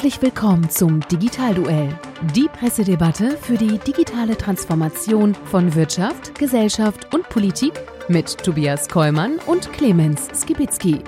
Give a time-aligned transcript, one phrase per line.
[0.00, 1.94] Herzlich willkommen zum Digitalduell,
[2.34, 7.74] die Pressedebatte für die digitale Transformation von Wirtschaft, Gesellschaft und Politik
[8.08, 11.04] mit Tobias Kollmann und Clemens Skibitzky.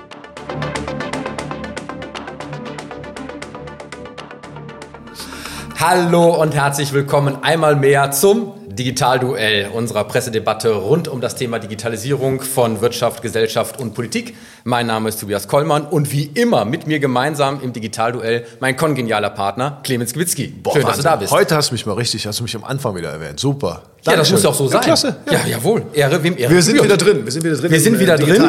[5.79, 12.41] Hallo und herzlich willkommen einmal mehr zum Digitalduell unserer Pressedebatte rund um das Thema Digitalisierung
[12.41, 14.35] von Wirtschaft, Gesellschaft und Politik.
[14.63, 19.29] Mein Name ist Tobias Kollmann und wie immer mit mir gemeinsam im Digitalduell mein kongenialer
[19.29, 20.47] Partner Clemens Gewitzki.
[20.47, 20.87] Boah, Schön, Wahnsinn.
[20.87, 21.31] dass du da bist.
[21.31, 23.39] Heute hast du mich mal richtig, hast du mich am Anfang wieder erwähnt.
[23.39, 23.83] Super.
[24.05, 24.81] Ja, das muss auch so sein.
[24.81, 25.15] Ja, klasse.
[25.27, 25.83] Ja, ja jawohl.
[25.93, 26.53] Ehre, wem Ehre.
[26.53, 27.23] Wir sind wieder drin.
[27.23, 27.71] Wir sind wieder drin.
[27.71, 28.43] Wir sind wieder drin.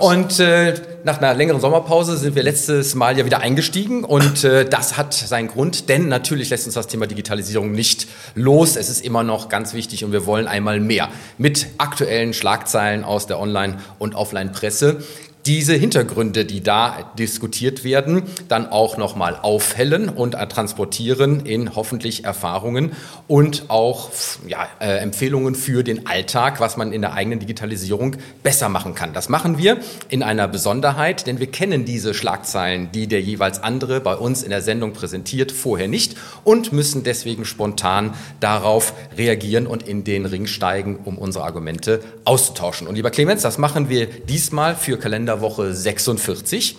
[0.00, 4.04] Und äh, nach einer längeren Sommerpause sind wir letztes Mal ja wieder eingestiegen.
[4.04, 8.76] Und äh, das hat seinen Grund, denn natürlich lässt uns das Thema Digitalisierung nicht los.
[8.76, 13.26] Es ist immer noch ganz wichtig und wir wollen einmal mehr mit aktuellen Schlagzeilen aus
[13.26, 15.02] der Online- und Offline-Presse
[15.48, 22.92] diese Hintergründe, die da diskutiert werden, dann auch nochmal aufhellen und transportieren in hoffentlich Erfahrungen
[23.28, 24.10] und auch
[24.46, 29.14] ja, äh, Empfehlungen für den Alltag, was man in der eigenen Digitalisierung besser machen kann.
[29.14, 29.78] Das machen wir
[30.10, 34.50] in einer Besonderheit, denn wir kennen diese Schlagzeilen, die der jeweils andere bei uns in
[34.50, 36.14] der Sendung präsentiert, vorher nicht
[36.44, 42.86] und müssen deswegen spontan darauf reagieren und in den Ring steigen, um unsere Argumente auszutauschen.
[42.86, 46.76] Und lieber Clemens, das machen wir diesmal für Kalender Woche 46.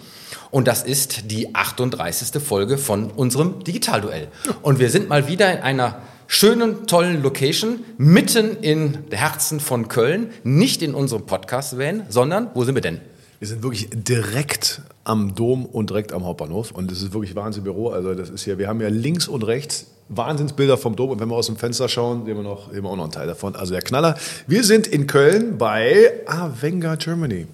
[0.52, 2.42] Und das ist die 38.
[2.42, 4.30] Folge von unserem Digitalduell.
[4.62, 10.30] Und wir sind mal wieder in einer schönen, tollen Location, mitten in Herzen von Köln.
[10.44, 13.02] Nicht in unserem Podcast-Van, sondern wo sind wir denn?
[13.40, 16.72] Wir sind wirklich direkt am Dom und direkt am Hauptbahnhof.
[16.72, 17.90] Und es ist wirklich Wahnsinn Büro.
[17.90, 21.12] Also das ist hier, wir haben ja links und rechts Wahnsinnsbilder vom Dom.
[21.12, 23.28] Und wenn wir aus dem Fenster schauen, sehen wir, noch, sehen auch noch einen Teil
[23.28, 23.56] davon.
[23.56, 24.18] Also der Knaller.
[24.48, 27.48] Wir sind in Köln bei Avenga Germany.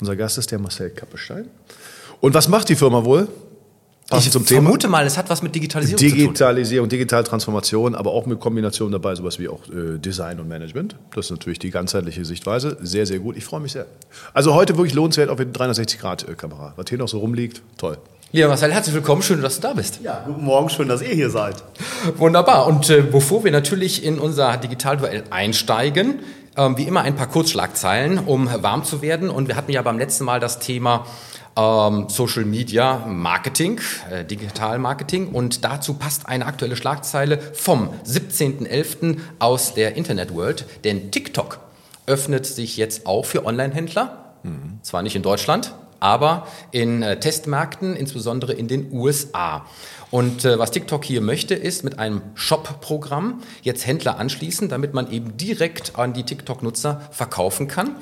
[0.00, 1.48] Unser Gast ist der Marcel Kappestein.
[2.20, 3.28] Und was macht die Firma wohl?
[4.08, 4.98] Passend ich zum vermute Thema.
[4.98, 9.48] mal, es hat was mit Digitalisierung, Digitalisierung, Digitaltransformation, aber auch mit Kombination dabei, sowas wie
[9.48, 10.94] auch äh, Design und Management.
[11.12, 12.76] Das ist natürlich die ganzheitliche Sichtweise.
[12.80, 13.36] Sehr, sehr gut.
[13.36, 13.86] Ich freue mich sehr.
[14.32, 16.74] Also heute wirklich lohnenswert auf die 360-Grad-Kamera.
[16.76, 17.98] Was hier noch so rumliegt, toll.
[18.30, 19.22] Lieber Marcel, herzlich willkommen.
[19.22, 20.00] Schön, dass du da bist.
[20.04, 20.68] Ja, guten Morgen.
[20.68, 21.64] Schön, dass ihr hier seid.
[22.16, 22.68] Wunderbar.
[22.68, 26.20] Und äh, bevor wir natürlich in unser Digitalduell einsteigen,
[26.56, 29.30] wie immer ein paar Kurzschlagzeilen, um warm zu werden.
[29.30, 31.06] Und wir hatten ja beim letzten Mal das Thema
[31.56, 33.80] ähm, Social Media Marketing,
[34.10, 35.28] äh, Digital Marketing.
[35.28, 39.18] Und dazu passt eine aktuelle Schlagzeile vom 17.11.
[39.38, 40.66] aus der Internet World.
[40.84, 41.58] Denn TikTok
[42.06, 44.34] öffnet sich jetzt auch für Online-Händler.
[44.42, 44.78] Mhm.
[44.82, 49.66] Zwar nicht in Deutschland, aber in äh, Testmärkten, insbesondere in den USA.
[50.10, 55.10] Und äh, was TikTok hier möchte, ist mit einem Shop-Programm jetzt Händler anschließen, damit man
[55.10, 57.96] eben direkt an die TikTok-Nutzer verkaufen kann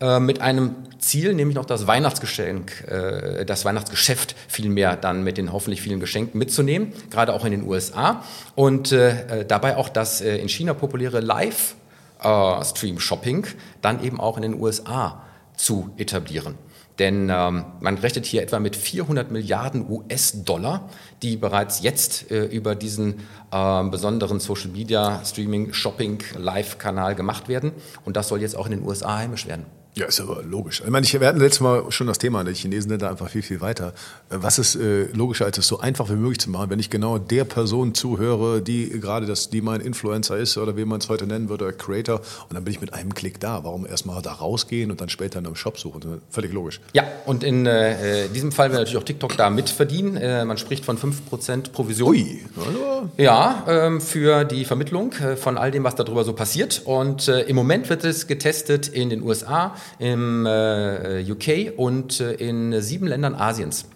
[0.00, 5.52] äh, mit einem Ziel, nämlich noch das Weihnachtsgeschenk, äh, das Weihnachtsgeschäft vielmehr dann mit den
[5.52, 8.24] hoffentlich vielen Geschenken mitzunehmen, gerade auch in den USA
[8.54, 13.46] und äh, dabei auch das in China populäre Live-Stream-Shopping
[13.82, 15.22] dann eben auch in den USA
[15.56, 16.56] zu etablieren.
[16.98, 20.88] Denn ähm, man rechnet hier etwa mit 400 Milliarden US-Dollar,
[21.22, 23.20] die bereits jetzt äh, über diesen
[23.50, 27.72] äh, besonderen Social Media Streaming Shopping Live-Kanal gemacht werden.
[28.04, 29.66] Und das soll jetzt auch in den USA heimisch werden.
[29.94, 30.80] Ja, ist aber logisch.
[30.82, 33.42] Ich meine, wir hatten letztes Mal schon das Thema, die Chinesen sind da einfach viel,
[33.42, 33.92] viel weiter.
[34.30, 36.88] Äh, was ist äh, logischer, als es so einfach wie möglich zu machen, wenn ich
[36.88, 41.10] genau der Person zuhöre, die gerade das, die mein Influencer ist oder wie man es
[41.10, 43.64] heute nennen würde, Creator, und dann bin ich mit einem Klick da.
[43.64, 46.22] Warum erstmal da rausgehen und dann später in einem Shop suchen?
[46.30, 46.80] Völlig logisch.
[46.94, 50.16] Ja, und in äh, diesem Fall will natürlich auch TikTok da mitverdienen.
[50.16, 52.08] Äh, man spricht von 5% Provision.
[52.08, 53.10] Ui, also.
[53.18, 56.80] Ja, ähm, für die Vermittlung äh, von all dem, was darüber so passiert.
[56.86, 62.32] Und äh, im Moment wird es getestet in den USA im äh, UK und äh,
[62.34, 63.86] in sieben Ländern Asiens.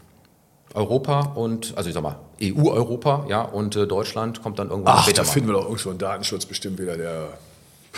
[0.75, 5.03] Europa und, also ich sag mal, EU-Europa, ja, und äh, Deutschland kommt dann irgendwann Ach,
[5.05, 5.23] später.
[5.23, 7.31] Ach, da finden wir doch irgendwo einen Datenschutz bestimmt wieder, der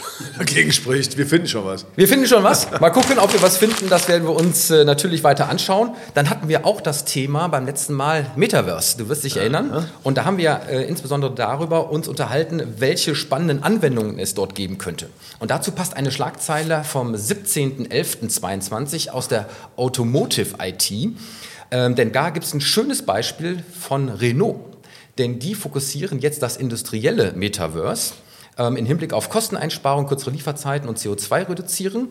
[0.38, 1.16] dagegen spricht.
[1.16, 1.86] Wir finden schon was.
[1.96, 2.70] Wir finden schon was.
[2.80, 3.88] Mal gucken, ob wir was finden.
[3.88, 5.94] Das werden wir uns äh, natürlich weiter anschauen.
[6.14, 8.98] Dann hatten wir auch das Thema beim letzten Mal Metaverse.
[8.98, 9.70] Du wirst dich ja, erinnern.
[9.72, 9.84] Ja.
[10.02, 14.78] Und da haben wir äh, insbesondere darüber uns unterhalten, welche spannenden Anwendungen es dort geben
[14.78, 15.08] könnte.
[15.38, 19.46] Und dazu passt eine Schlagzeile vom 17.11.22 aus der
[19.76, 20.90] Automotive IT.
[21.70, 24.56] Ähm, denn da gibt es ein schönes Beispiel von Renault.
[25.18, 28.14] Denn die fokussieren jetzt das industrielle Metaverse
[28.58, 32.08] ähm, in Hinblick auf Kosteneinsparung, kürzere Lieferzeiten und CO2 reduzieren.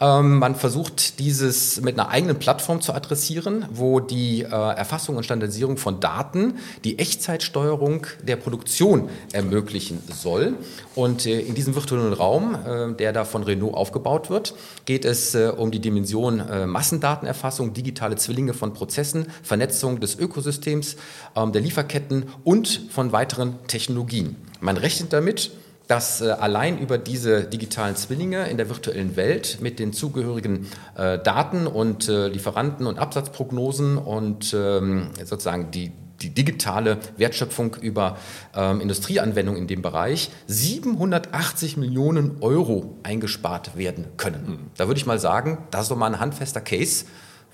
[0.00, 5.24] Ähm, man versucht dieses mit einer eigenen Plattform zu adressieren, wo die äh, Erfassung und
[5.24, 10.54] Standardisierung von Daten die Echtzeitsteuerung der Produktion ermöglichen soll.
[10.94, 14.54] Und äh, in diesem virtuellen Raum, äh, der da von Renault aufgebaut wird,
[14.84, 20.96] geht es äh, um die Dimension äh, Massendatenerfassung, digitale Zwillinge von Prozessen, Vernetzung des Ökosystems,
[21.36, 24.36] ähm, der Lieferketten und von weiteren Technologien.
[24.60, 25.52] Man rechnet damit,
[25.86, 30.66] dass äh, allein über diese digitalen Zwillinge in der virtuellen Welt mit den zugehörigen
[30.96, 35.92] äh, Daten und äh, Lieferanten und Absatzprognosen und ähm, sozusagen die,
[36.22, 38.16] die digitale Wertschöpfung über
[38.54, 44.46] ähm, Industrieanwendungen in dem Bereich 780 Millionen Euro eingespart werden können.
[44.46, 44.58] Mhm.
[44.76, 47.04] Da würde ich mal sagen, das ist doch mal ein handfester Case,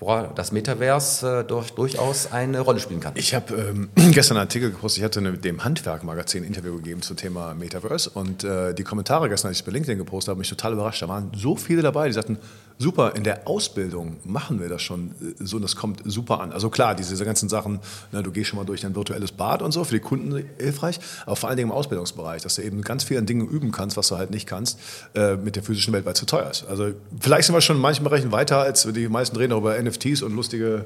[0.01, 3.13] wo das Metaverse äh, durch, durchaus eine Rolle spielen kann.
[3.15, 7.03] Ich habe ähm, gestern einen Artikel gepostet, ich hatte eine, dem Handwerk-Magazin ein Interview gegeben
[7.03, 10.39] zum Thema Metaverse und äh, die Kommentare gestern, als ich es bei LinkedIn gepostet habe,
[10.39, 11.03] mich total überrascht.
[11.03, 12.39] Da waren so viele dabei, die sagten,
[12.81, 16.51] super, in der Ausbildung machen wir das schon äh, so und das kommt super an.
[16.51, 17.79] Also klar, diese ganzen Sachen,
[18.11, 20.99] ne, du gehst schon mal durch dein virtuelles Bad und so, für die Kunden hilfreich,
[21.25, 24.07] aber vor allen Dingen im Ausbildungsbereich, dass du eben ganz viele Dinge üben kannst, was
[24.07, 24.79] du halt nicht kannst,
[25.13, 26.65] äh, mit der physischen Welt, weil es zu teuer ist.
[26.67, 30.21] Also vielleicht sind wir schon in manchen Bereichen weiter, als die meisten reden darüber NFTs
[30.21, 30.85] und lustige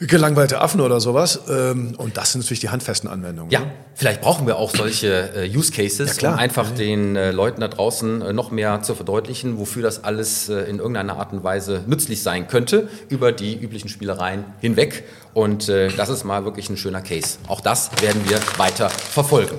[0.00, 1.40] gelangweilte Affen oder sowas.
[1.48, 3.50] Ähm, und das sind natürlich die handfesten Anwendungen.
[3.50, 3.62] Ja,
[3.94, 7.68] vielleicht brauchen wir auch solche äh, Use Cases, ja, um einfach den äh, Leuten da
[7.68, 12.22] draußen äh, noch mehr zu verdeutlichen, wofür das alles in irgendeiner Art und Weise nützlich
[12.22, 15.04] sein könnte, über die üblichen Spielereien hinweg.
[15.34, 17.38] Und das ist mal wirklich ein schöner Case.
[17.46, 19.56] Auch das werden wir weiter verfolgen.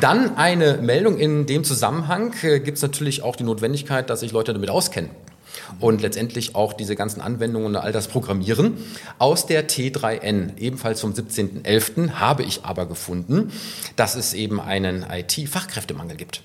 [0.00, 4.52] Dann eine Meldung in dem Zusammenhang gibt es natürlich auch die Notwendigkeit, dass sich Leute
[4.52, 5.10] damit auskennen
[5.80, 8.76] und letztendlich auch diese ganzen Anwendungen und all das Programmieren.
[9.18, 13.52] Aus der T3N, ebenfalls vom 17.11., habe ich aber gefunden,
[13.96, 16.42] dass es eben einen IT-Fachkräftemangel gibt.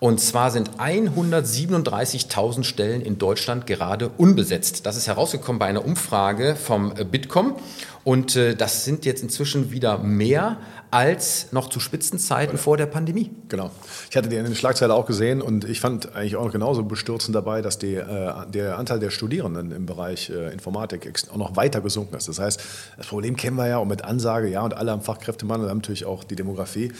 [0.00, 4.86] Und zwar sind 137.000 Stellen in Deutschland gerade unbesetzt.
[4.86, 7.56] Das ist herausgekommen bei einer Umfrage vom Bitkom.
[8.04, 10.58] Und äh, das sind jetzt inzwischen wieder mehr
[10.90, 13.30] als noch zu Spitzenzeiten vor der Pandemie.
[13.48, 13.70] Genau.
[14.10, 17.34] Ich hatte die in den Schlagzeile auch gesehen und ich fand eigentlich auch genauso bestürzend
[17.34, 21.80] dabei, dass die, äh, der Anteil der Studierenden im Bereich äh, Informatik auch noch weiter
[21.80, 22.28] gesunken ist.
[22.28, 22.62] Das heißt,
[22.98, 26.04] das Problem kennen wir ja und mit Ansage, ja, und alle haben Fachkräftemangel, haben natürlich
[26.04, 26.92] auch die Demografie.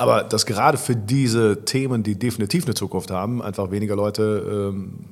[0.00, 5.10] Aber dass gerade für diese Themen, die definitiv eine Zukunft haben, einfach weniger Leute ähm,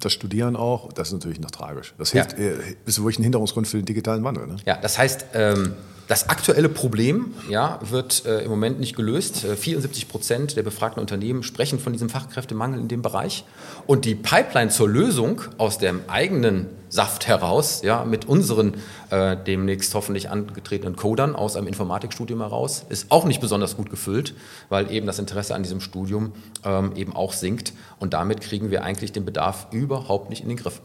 [0.00, 1.94] das Studieren auch, das ist natürlich noch tragisch.
[1.98, 2.46] Das hilft, ja.
[2.46, 4.46] Äh, ist wirklich ein Hinderungsgrund für den digitalen Wandel.
[4.46, 4.56] Ne?
[4.64, 5.74] Ja, das heißt, ähm,
[6.08, 9.44] das aktuelle Problem ja, wird äh, im Moment nicht gelöst.
[9.44, 13.44] Äh, 74 Prozent der befragten Unternehmen sprechen von diesem Fachkräftemangel in dem Bereich.
[13.86, 18.74] Und die Pipeline zur Lösung aus dem eigenen Saft heraus, ja, mit unseren
[19.10, 24.34] äh, demnächst hoffentlich angetretenen Codern aus einem Informatikstudium heraus, ist auch nicht besonders gut gefüllt,
[24.68, 26.32] weil eben das Interesse an diesem Studium
[26.64, 27.72] ähm, eben auch sinkt.
[27.98, 30.82] Und damit kriegen wir eigentlich den Bedarf überhaupt nicht in den Griff.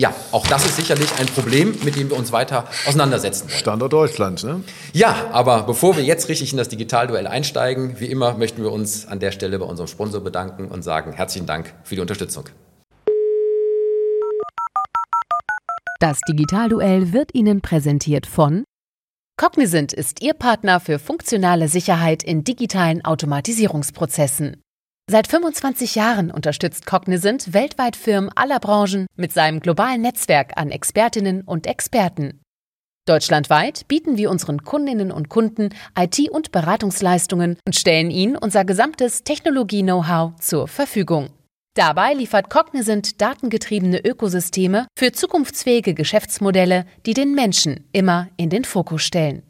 [0.00, 3.58] Ja, auch das ist sicherlich ein Problem, mit dem wir uns weiter auseinandersetzen wollen.
[3.58, 4.64] Standort Deutschland, ne?
[4.94, 9.06] Ja, aber bevor wir jetzt richtig in das Digitalduell einsteigen, wie immer möchten wir uns
[9.06, 12.44] an der Stelle bei unserem Sponsor bedanken und sagen herzlichen Dank für die Unterstützung.
[15.98, 18.64] Das Digitalduell wird Ihnen präsentiert von
[19.36, 24.62] Cognizant ist Ihr Partner für funktionale Sicherheit in digitalen Automatisierungsprozessen.
[25.10, 31.40] Seit 25 Jahren unterstützt Cognizant weltweit Firmen aller Branchen mit seinem globalen Netzwerk an Expertinnen
[31.40, 32.40] und Experten.
[33.08, 39.24] Deutschlandweit bieten wir unseren Kundinnen und Kunden IT- und Beratungsleistungen und stellen ihnen unser gesamtes
[39.24, 41.30] Technologie-Know-how zur Verfügung.
[41.74, 49.02] Dabei liefert Cognizant datengetriebene Ökosysteme für zukunftsfähige Geschäftsmodelle, die den Menschen immer in den Fokus
[49.02, 49.42] stellen.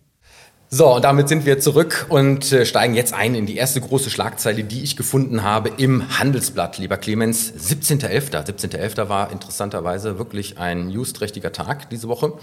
[0.73, 4.09] So, und damit sind wir zurück und äh, steigen jetzt ein in die erste große
[4.09, 7.53] Schlagzeile, die ich gefunden habe im Handelsblatt, lieber Clemens.
[7.53, 8.31] 17.11.
[8.31, 9.09] 17.11.
[9.09, 12.35] war interessanterweise wirklich ein newsträchtiger Tag diese Woche.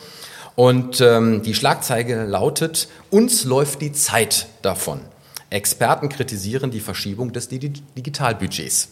[0.57, 4.99] Und ähm, die Schlagzeile lautet, uns läuft die Zeit davon.
[5.49, 8.89] Experten kritisieren die Verschiebung des Digitalbudgets.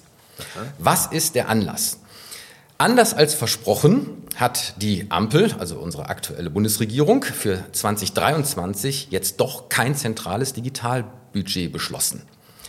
[0.80, 2.00] Was ist der Anlass?
[2.77, 9.96] Anders als versprochen hat die Ampel, also unsere aktuelle Bundesregierung, für 2023 jetzt doch kein
[9.96, 12.24] zentrales Digitalbudget beschlossen.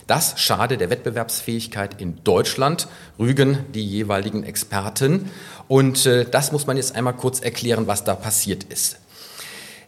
[0.07, 2.87] Das schade der Wettbewerbsfähigkeit in Deutschland,
[3.19, 5.29] rügen die jeweiligen Experten.
[5.67, 8.99] Und äh, das muss man jetzt einmal kurz erklären, was da passiert ist.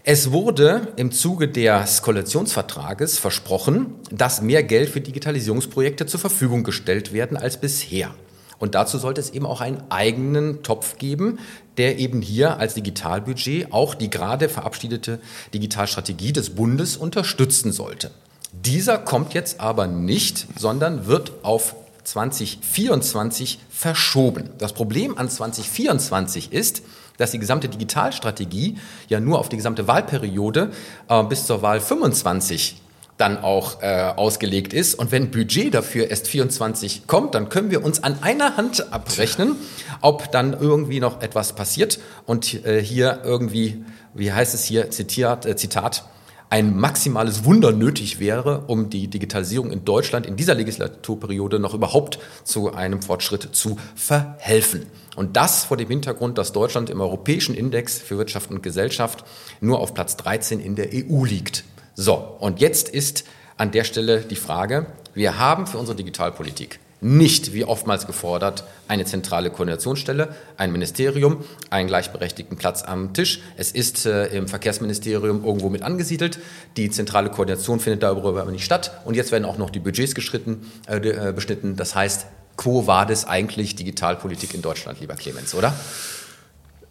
[0.03, 7.13] Es wurde im Zuge des Koalitionsvertrages versprochen, dass mehr Geld für Digitalisierungsprojekte zur Verfügung gestellt
[7.13, 8.13] werden als bisher.
[8.59, 11.39] Und dazu sollte es eben auch einen eigenen Topf geben,
[11.77, 15.19] der eben hier als Digitalbudget auch die gerade verabschiedete
[15.53, 18.11] Digitalstrategie des Bundes unterstützen sollte.
[18.51, 24.49] Dieser kommt jetzt aber nicht, sondern wird auf 2024 verschoben.
[24.57, 26.81] Das Problem an 2024 ist,
[27.17, 30.71] dass die gesamte Digitalstrategie ja nur auf die gesamte Wahlperiode
[31.07, 32.81] äh, bis zur Wahl 25
[33.19, 34.95] dann auch äh, ausgelegt ist.
[34.95, 39.57] Und wenn Budget dafür erst 24 kommt, dann können wir uns an einer Hand abrechnen,
[39.99, 41.99] ob dann irgendwie noch etwas passiert.
[42.25, 43.83] Und äh, hier irgendwie,
[44.13, 46.05] wie heißt es hier, zitiert, äh, Zitat,
[46.49, 52.19] ein maximales Wunder nötig wäre, um die Digitalisierung in Deutschland in dieser Legislaturperiode noch überhaupt
[52.45, 54.85] zu einem Fortschritt zu verhelfen.
[55.17, 59.25] Und das vor dem Hintergrund, dass Deutschland im europäischen Index für Wirtschaft und Gesellschaft
[59.59, 61.65] nur auf Platz 13 in der EU liegt.
[62.01, 63.25] So, und jetzt ist
[63.57, 69.03] an der Stelle die Frage, wir haben für unsere Digitalpolitik nicht, wie oftmals gefordert, eine
[69.03, 73.41] zentrale Koordinationsstelle, ein Ministerium, einen gleichberechtigten Platz am Tisch.
[73.57, 76.39] Es ist äh, im Verkehrsministerium irgendwo mit angesiedelt.
[76.77, 79.01] Die zentrale Koordination findet darüber aber nicht statt.
[79.03, 81.75] Und jetzt werden auch noch die Budgets äh, äh beschnitten.
[81.75, 85.75] Das heißt, quo war das eigentlich Digitalpolitik in Deutschland, lieber Clemens, oder?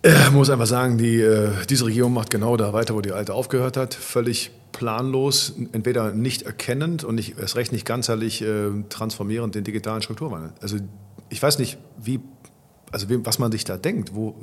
[0.09, 3.35] Ich muss einfach sagen, die, äh, diese Regierung macht genau da weiter, wo die alte
[3.35, 3.93] aufgehört hat.
[3.93, 10.01] Völlig planlos, entweder nicht erkennend und nicht, erst recht nicht ganzheitlich äh, transformierend den digitalen
[10.01, 10.53] Strukturwandel.
[10.63, 10.79] Also
[11.29, 12.21] ich weiß nicht, wie,
[12.91, 14.15] also was man sich da denkt.
[14.15, 14.41] Wo,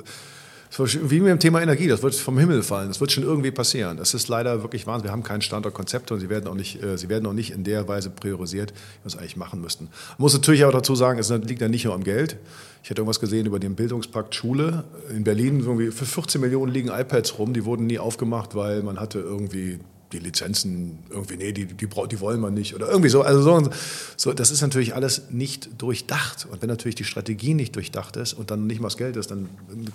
[0.78, 3.98] wie mit dem Thema Energie, das wird vom Himmel fallen, das wird schon irgendwie passieren.
[3.98, 5.06] Das ist leider wirklich Wahnsinn.
[5.06, 7.64] Wir haben kein Standortkonzept und sie werden auch nicht, äh, sie werden auch nicht in
[7.64, 9.86] der Weise priorisiert, wie wir es eigentlich machen müssten.
[9.86, 12.38] Man muss natürlich auch dazu sagen, es liegt ja nicht nur am Geld.
[12.86, 14.84] Ich hätte irgendwas gesehen über den Bildungspakt Schule.
[15.10, 19.00] In Berlin irgendwie für 14 Millionen liegen iPads rum, die wurden nie aufgemacht, weil man
[19.00, 19.80] hatte irgendwie
[20.12, 23.22] die Lizenzen irgendwie, nee, die, die, die wollen wir nicht oder irgendwie so.
[23.22, 23.70] Also so,
[24.18, 26.48] so, das ist natürlich alles nicht durchdacht.
[26.50, 29.32] Und wenn natürlich die Strategie nicht durchdacht ist und dann nicht mal das Geld ist,
[29.32, 29.50] dann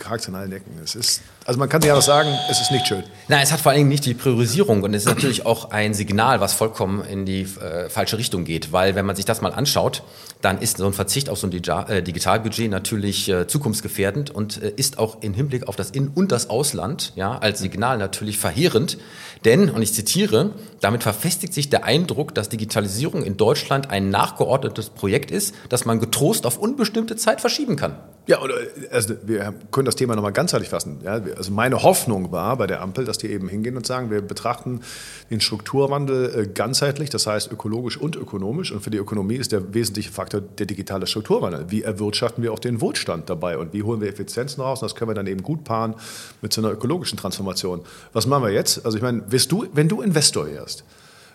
[0.04, 0.72] hakt es in allen Ecken.
[0.82, 3.04] Es ist, also man kann ja auch sagen, es ist nicht schön.
[3.28, 5.94] Nein, es hat vor allen Dingen nicht die Priorisierung und es ist natürlich auch ein
[5.94, 8.72] Signal, was vollkommen in die äh, falsche Richtung geht.
[8.72, 10.02] Weil wenn man sich das mal anschaut,
[10.42, 14.72] dann ist so ein Verzicht auf so ein äh, Digitalbudget natürlich äh, zukunftsgefährdend und äh,
[14.74, 18.98] ist auch im Hinblick auf das In- und das Ausland ja, als Signal natürlich verheerend.
[19.44, 24.90] Denn, und ich zitiere, damit verfestigt sich der Eindruck, dass Digitalisierung in Deutschland ein nachgeordnetes
[24.90, 27.96] Projekt ist, das man getrost auf unbestimmte Zeit verschieben kann.
[28.30, 28.54] Ja, oder,
[28.92, 31.00] also wir können das Thema nochmal ganzheitlich fassen.
[31.02, 34.22] Ja, also meine Hoffnung war bei der Ampel, dass die eben hingehen und sagen, wir
[34.22, 34.82] betrachten
[35.30, 38.70] den Strukturwandel äh, ganzheitlich, das heißt ökologisch und ökonomisch.
[38.70, 41.72] Und für die Ökonomie ist der wesentliche Faktor der digitale Strukturwandel.
[41.72, 44.80] Wie erwirtschaften wir auch den Wohlstand dabei und wie holen wir Effizienzen raus?
[44.80, 45.96] Und das können wir dann eben gut paaren
[46.40, 47.80] mit so einer ökologischen Transformation.
[48.12, 48.86] Was machen wir jetzt?
[48.86, 50.84] Also ich meine, wirst du, wenn du Investor wärst,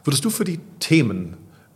[0.06, 1.36] würdest du für die Themen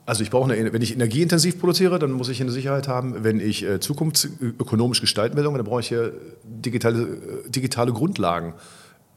[0.09, 3.23] also ich brauche eine, wenn ich energieintensiv produziere, dann muss ich eine Sicherheit haben.
[3.23, 6.13] Wenn ich äh, zukunftsökonomisch gestalten will, dann brauche ich hier
[6.43, 8.53] digitale, äh, digitale Grundlagen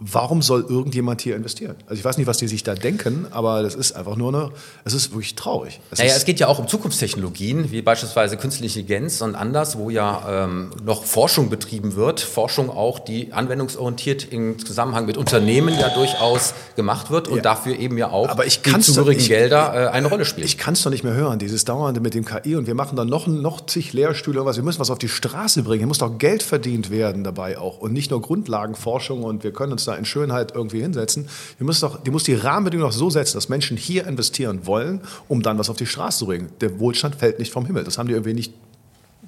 [0.04, 1.76] warum soll irgendjemand hier investieren?
[1.86, 4.50] Also ich weiß nicht, was die sich da denken, aber das ist einfach nur eine,
[4.84, 5.80] es ist wirklich traurig.
[5.90, 9.90] Es naja, es geht ja auch um Zukunftstechnologien, wie beispielsweise künstliche Intelligenz und anders, wo
[9.90, 12.20] ja ähm, noch Forschung betrieben wird.
[12.20, 17.42] Forschung auch, die anwendungsorientiert im Zusammenhang mit Unternehmen ja durchaus gemacht wird und ja.
[17.42, 20.46] dafür eben ja auch aber ich die zugehörigen Gelder äh, eine Rolle spielen.
[20.46, 22.96] Ich kann es doch nicht mehr hören, dieses Dauernde mit dem KI und wir machen
[22.96, 24.56] dann noch, noch zig Lehrstühle und was.
[24.56, 25.80] Wir müssen was auf die Straße bringen.
[25.80, 29.72] Hier muss doch Geld verdient werden dabei auch und nicht nur Grundlagenforschung und wir können
[29.72, 31.28] uns da da in Schönheit irgendwie hinsetzen.
[31.58, 35.00] Die muss, doch, die muss die Rahmenbedingungen doch so setzen, dass Menschen hier investieren wollen,
[35.28, 36.50] um dann was auf die Straße zu bringen.
[36.60, 37.84] Der Wohlstand fällt nicht vom Himmel.
[37.84, 38.52] Das haben die irgendwie nicht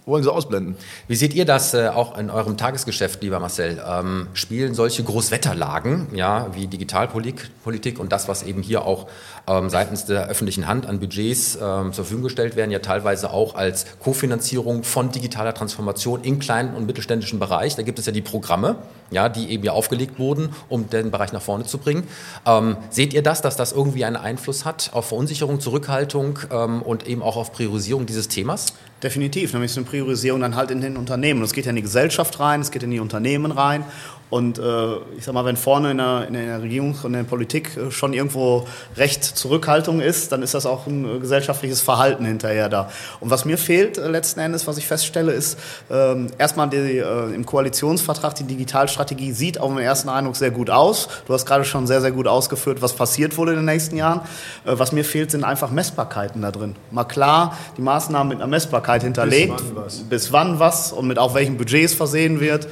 [0.06, 0.76] wollen sie ausblenden.
[1.08, 3.82] Wie seht ihr das äh, auch in eurem Tagesgeschäft, lieber Marcel?
[3.86, 9.06] Ähm, spielen solche Großwetterlagen, ja, wie Digitalpolitik und das, was eben hier auch
[9.46, 13.54] ähm, seitens der öffentlichen Hand an Budgets ähm, zur Verfügung gestellt werden, ja teilweise auch
[13.54, 17.76] als Kofinanzierung von digitaler Transformation im kleinen und mittelständischen Bereich.
[17.76, 18.76] Da gibt es ja die Programme,
[19.10, 22.04] ja, die eben ja aufgelegt wurden, um den Bereich nach vorne zu bringen.
[22.46, 27.06] Ähm, seht ihr das, dass das irgendwie einen Einfluss hat auf Verunsicherung, Zurückhaltung ähm, und
[27.06, 28.72] eben auch auf Priorisierung dieses Themas?
[29.02, 31.42] Definitiv, nämlich so eine Priorisierung dann halt in den Unternehmen.
[31.42, 33.84] Es geht ja in die Gesellschaft rein, es geht in die Unternehmen rein
[34.30, 37.22] und äh, ich sag mal, wenn vorne in der, in der Regierung und in der
[37.22, 38.66] Politik äh, schon irgendwo
[38.96, 42.90] Recht Zurückhaltung ist, dann ist das auch ein äh, gesellschaftliches Verhalten hinterher da.
[43.20, 45.58] Und was mir fehlt äh, letzten Endes, was ich feststelle, ist
[45.90, 50.70] ähm, erstmal die, äh, im Koalitionsvertrag die Digitalstrategie sieht auf den ersten Eindruck sehr gut
[50.70, 51.08] aus.
[51.26, 54.22] Du hast gerade schon sehr, sehr gut ausgeführt, was passiert wohl in den nächsten Jahren.
[54.64, 56.76] Was mir fehlt, sind einfach Messbarkeiten da drin.
[56.90, 61.06] Mal klar, die Maßnahmen mit einer Messbarkeit hinterlegt, bis wann was, bis wann was und
[61.06, 62.66] mit auch welchen Budgets versehen wird.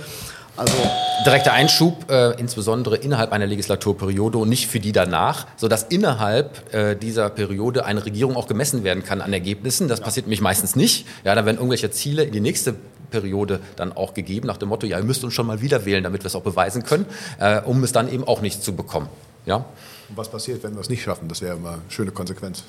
[0.57, 0.75] Also
[1.25, 6.95] direkter Einschub, äh, insbesondere innerhalb einer Legislaturperiode und nicht für die danach, sodass innerhalb äh,
[6.95, 9.89] dieser Periode eine Regierung auch gemessen werden kann an Ergebnissen.
[9.89, 10.05] Das ja.
[10.05, 11.07] passiert nämlich meistens nicht.
[11.25, 12.75] Ja, dann werden irgendwelche Ziele in die nächste
[13.11, 16.03] Periode dann auch gegeben, nach dem Motto, ja, ihr müsst uns schon mal wieder wählen,
[16.03, 17.07] damit wir es auch beweisen können,
[17.39, 19.09] äh, um es dann eben auch nicht zu bekommen.
[19.47, 19.57] Ja?
[20.09, 21.29] Und was passiert, wenn wir es nicht schaffen?
[21.29, 22.65] Das wäre immer eine schöne Konsequenz.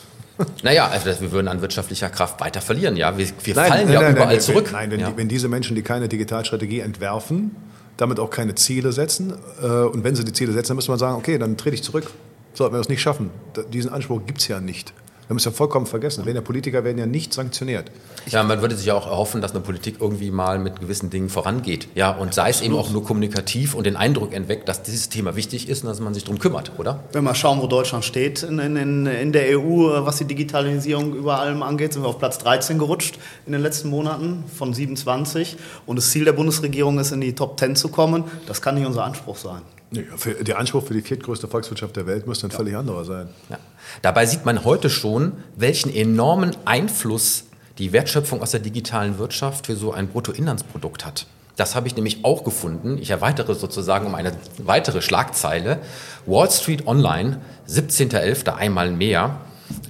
[0.64, 3.18] Naja, also wir würden an wirtschaftlicher Kraft weiter verlieren, ja.
[3.18, 4.70] Wir, wir nein, fallen nein, ja nein, überall zurück.
[4.72, 5.14] Nein, wenn, ja.
[5.16, 7.56] Wenn, diese Menschen, die keine Digitalstrategie entwerfen,
[7.98, 11.00] damit auch keine Ziele setzen, äh, und wenn sie die Ziele setzen, dann müsste man
[11.00, 12.12] sagen, okay, dann trete ich zurück.
[12.54, 13.32] Sollten wir das nicht schaffen.
[13.72, 14.94] Diesen Anspruch gibt es ja nicht.
[15.24, 16.26] Wir haben es ja vollkommen vergessen.
[16.26, 17.90] Wenn ja Politiker werden ja nicht sanktioniert.
[18.28, 21.30] Ja, man würde sich ja auch erhoffen, dass eine Politik irgendwie mal mit gewissen Dingen
[21.30, 21.88] vorangeht.
[21.96, 25.38] Ja, und sei es eben auch nur kommunikativ und den Eindruck entweckt, dass dieses Thema
[25.38, 27.00] wichtig ist und dass man sich darum kümmert, oder?
[27.14, 31.40] Wenn wir schauen, wo Deutschland steht in, in, in der EU, was die Digitalisierung über
[31.40, 35.56] allem angeht, sind wir auf Platz 13 gerutscht in den letzten Monaten von 27.
[35.86, 38.26] Und das Ziel der Bundesregierung ist, in die Top 10 zu kommen.
[38.46, 39.62] Das kann nicht unser Anspruch sein.
[39.94, 42.58] Ja, der Anspruch für die viertgrößte Volkswirtschaft der Welt müsste ein ja.
[42.58, 43.30] völlig anderer sein.
[43.50, 43.58] Ja.
[44.02, 47.46] Dabei sieht man heute schon, welchen enormen Einfluss
[47.78, 51.28] die Wertschöpfung aus der digitalen Wirtschaft für so ein Bruttoinlandsprodukt hat.
[51.56, 52.98] Das habe ich nämlich auch gefunden.
[53.00, 55.80] Ich erweitere sozusagen um eine weitere Schlagzeile.
[56.26, 59.38] Wall Street Online, 17.11., einmal mehr.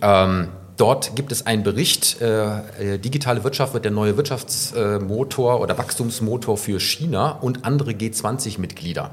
[0.01, 5.77] Ähm, dort gibt es einen Bericht, äh, äh digitale Wirtschaft wird der neue Wirtschaftsmotor oder
[5.77, 9.11] Wachstumsmotor für China und andere G20-Mitglieder.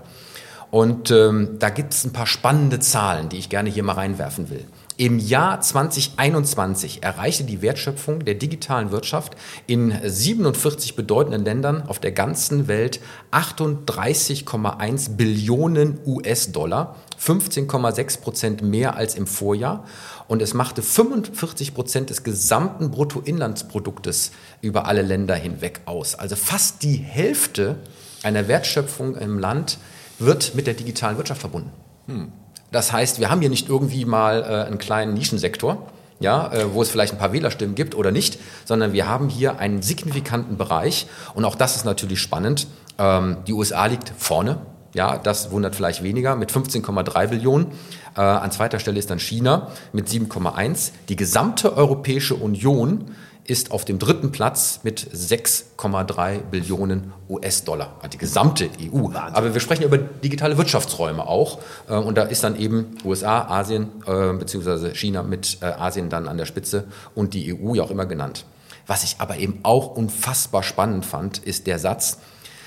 [0.71, 4.51] Und ähm, da gibt es ein paar spannende Zahlen, die ich gerne hier mal reinwerfen
[4.51, 4.67] will.
[4.97, 9.35] Im Jahr 2021 erreichte die Wertschöpfung der digitalen Wirtschaft
[9.67, 13.01] in 47 bedeutenden Ländern auf der ganzen Welt
[13.33, 19.87] 38,1 Billionen US-Dollar, 15,6 Prozent mehr als im Vorjahr.
[20.29, 26.15] Und es machte 45 Prozent des gesamten Bruttoinlandsproduktes über alle Länder hinweg aus.
[26.15, 27.77] Also fast die Hälfte
[28.23, 29.79] einer Wertschöpfung im Land
[30.21, 31.71] wird mit der digitalen Wirtschaft verbunden.
[32.07, 32.33] Hm.
[32.71, 35.89] Das heißt, wir haben hier nicht irgendwie mal äh, einen kleinen Nischensektor,
[36.21, 39.59] ja, äh, wo es vielleicht ein paar Wählerstimmen gibt oder nicht, sondern wir haben hier
[39.59, 42.69] einen signifikanten Bereich und auch das ist natürlich spannend.
[42.99, 44.59] Ähm, die USA liegt vorne,
[44.95, 47.69] ja, das wundert vielleicht weniger mit 15,3 Billionen.
[48.17, 50.91] Äh, an zweiter Stelle ist dann China mit 7,1.
[51.09, 53.13] Die gesamte Europäische Union
[53.45, 58.01] ist auf dem dritten Platz mit 6,3 Billionen US-Dollar.
[58.13, 59.13] Die gesamte EU.
[59.13, 59.35] Wahnsinn.
[59.35, 61.59] Aber wir sprechen über digitale Wirtschaftsräume auch.
[61.89, 64.95] Äh, und da ist dann eben USA, Asien äh, bzw.
[64.95, 68.45] China mit äh, Asien dann an der Spitze und die EU ja auch immer genannt.
[68.87, 72.19] Was ich aber eben auch unfassbar spannend fand, ist der Satz,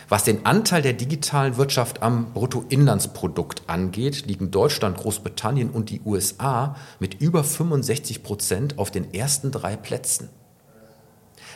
[0.10, 6.76] was den Anteil der digitalen Wirtschaft am Bruttoinlandsprodukt angeht, liegen Deutschland, Großbritannien und die USA
[7.00, 10.30] mit über 65 Prozent auf den ersten drei Plätzen.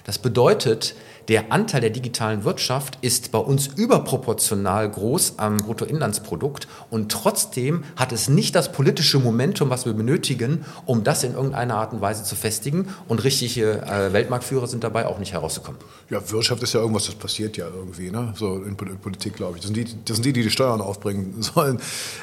[0.06, 0.96] Das bedeutet,
[1.28, 8.14] der Anteil der digitalen Wirtschaft ist bei uns überproportional groß am Bruttoinlandsprodukt und trotzdem hat
[8.14, 12.24] es nicht das politische Momentum, was wir benötigen, um das in irgendeiner Art und Weise
[12.24, 15.82] zu festigen und richtige äh, Weltmarktführer sind dabei auch nicht herausgekommen.
[16.10, 18.34] Ja, Wirtschaft ist ja irgendwas, das passiert ja irgendwie, ne?
[18.38, 19.64] so in Politik, glaube ich.
[19.64, 21.80] Das sind, die, das sind die, die die Steuern aufbringen sollen.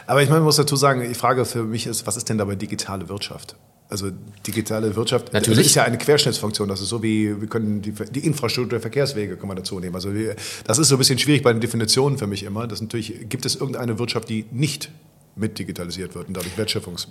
[0.07, 2.39] Aber ich meine, man muss dazu sagen, die Frage für mich ist, was ist denn
[2.39, 3.57] dabei digitale Wirtschaft?
[3.89, 4.11] Also
[4.47, 5.67] digitale Wirtschaft Natürlich.
[5.67, 6.69] ist ja eine Querschnittsfunktion.
[6.69, 9.95] Das ist so wie, wir können die, die Infrastruktur der Verkehrswege kann man dazu nehmen.
[9.95, 12.67] Also wir, das ist so ein bisschen schwierig bei den Definitionen für mich immer.
[12.67, 14.91] Das natürlich, gibt es irgendeine Wirtschaft, die nicht
[15.37, 17.09] mit digitalisiert wird und dadurch Wertschöpfungs.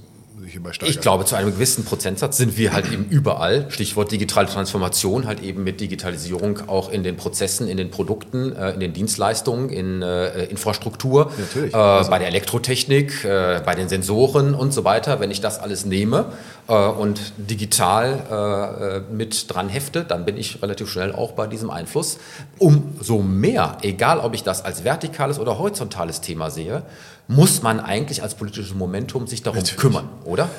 [0.86, 5.42] Ich glaube, zu einem gewissen Prozentsatz sind wir halt eben überall, Stichwort digitale Transformation, halt
[5.42, 10.02] eben mit Digitalisierung auch in den Prozessen, in den Produkten, äh, in den Dienstleistungen, in
[10.02, 11.32] äh, Infrastruktur.
[11.56, 12.10] Äh, also.
[12.10, 15.20] bei der Elektrotechnik, äh, bei den Sensoren und so weiter.
[15.20, 16.26] Wenn ich das alles nehme
[16.68, 22.18] äh, und digital mit dran hefte, dann bin ich relativ schnell auch bei diesem Einfluss.
[22.60, 26.84] Umso mehr, egal ob ich das als vertikales oder horizontales Thema sehe,
[27.28, 29.80] muss man eigentlich als politisches Momentum sich darum Natürlich.
[29.80, 30.50] kümmern, oder?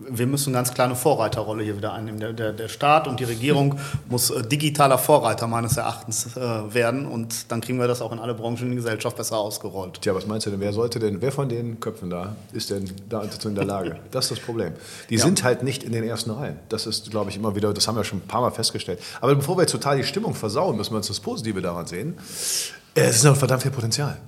[0.00, 2.20] wir müssen ganz klar eine Vorreiterrolle hier wieder einnehmen.
[2.20, 7.06] Der, der, der Staat und die Regierung muss äh, digitaler Vorreiter meines Erachtens äh, werden
[7.06, 10.00] und dann kriegen wir das auch in alle Branchen in der Gesellschaft besser ausgerollt.
[10.00, 10.60] Tja, was meinst du denn?
[10.60, 13.98] Wer sollte denn, wer von den Köpfen da ist denn dazu in der Lage?
[14.10, 14.72] Das ist das Problem.
[15.08, 15.24] Die ja.
[15.24, 16.56] sind halt nicht in den ersten Reihen.
[16.68, 18.98] Das ist, glaube ich, immer wieder, das haben wir schon ein paar Mal festgestellt.
[19.20, 22.18] Aber bevor wir jetzt total die Stimmung versauen, müssen wir uns das Positive daran sehen.
[22.94, 24.18] Es ist noch verdammt viel Potenzial.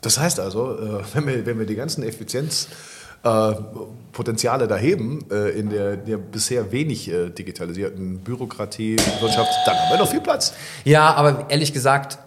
[0.00, 5.50] Das heißt also, äh, wenn wir, wenn wir die ganzen Effizienzpotenziale äh, da heben äh,
[5.50, 10.54] in der, der, bisher wenig digitalisierten Bürokratie, Wirtschaft, dann haben wir noch viel Platz.
[10.84, 12.18] Ja, aber ehrlich gesagt,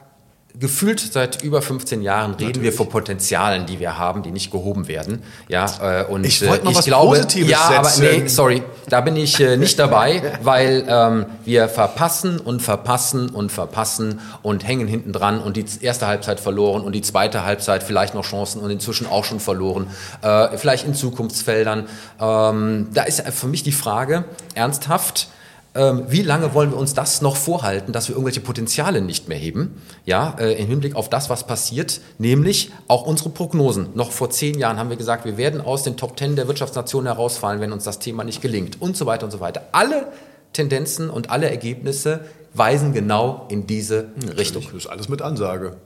[0.59, 2.63] gefühlt seit über 15 Jahren reden Natürlich.
[2.63, 5.23] wir von Potenzialen, die wir haben, die nicht gehoben werden.
[5.47, 8.05] Ja, äh, und ich, wollte noch ich was glaube, Positives ja, setzen.
[8.05, 13.29] aber nee, sorry, da bin ich äh, nicht dabei, weil ähm, wir verpassen und verpassen
[13.29, 17.83] und verpassen und hängen hinten dran und die erste Halbzeit verloren und die zweite Halbzeit
[17.83, 19.87] vielleicht noch Chancen und inzwischen auch schon verloren.
[20.21, 21.87] Äh, vielleicht in Zukunftsfeldern.
[22.19, 25.27] Ähm, da ist für mich die Frage ernsthaft
[25.73, 29.81] wie lange wollen wir uns das noch vorhalten, dass wir irgendwelche Potenziale nicht mehr heben?
[30.05, 33.89] Ja, äh, im Hinblick auf das, was passiert, nämlich auch unsere Prognosen.
[33.95, 37.07] Noch vor zehn Jahren haben wir gesagt, wir werden aus den Top Ten der Wirtschaftsnationen
[37.07, 39.63] herausfallen, wenn uns das Thema nicht gelingt und so weiter und so weiter.
[39.71, 40.07] Alle
[40.51, 44.63] Tendenzen und alle Ergebnisse weisen genau in diese Richtung.
[44.63, 45.77] Das ist alles mit Ansage.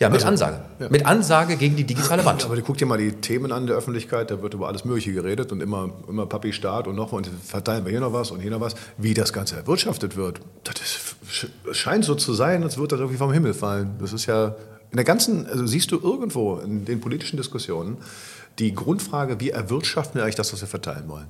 [0.00, 0.60] Ja, mit also, Ansage.
[0.80, 0.88] Ja.
[0.88, 2.44] Mit Ansage gegen die digitale Wand.
[2.44, 5.12] Aber du guck dir mal die Themen an der Öffentlichkeit, da wird über alles Mögliche
[5.12, 8.40] geredet und immer, immer Papi Staat und noch und verteilen wir hier noch was und
[8.40, 8.74] hier noch was.
[8.98, 13.18] Wie das Ganze erwirtschaftet wird, das ist, scheint so zu sein, als würde das irgendwie
[13.18, 13.96] vom Himmel fallen.
[14.00, 14.56] Das ist ja
[14.90, 17.98] in der ganzen, also siehst du irgendwo in den politischen Diskussionen
[18.58, 21.26] die Grundfrage, wie erwirtschaften wir eigentlich das, was wir verteilen wollen?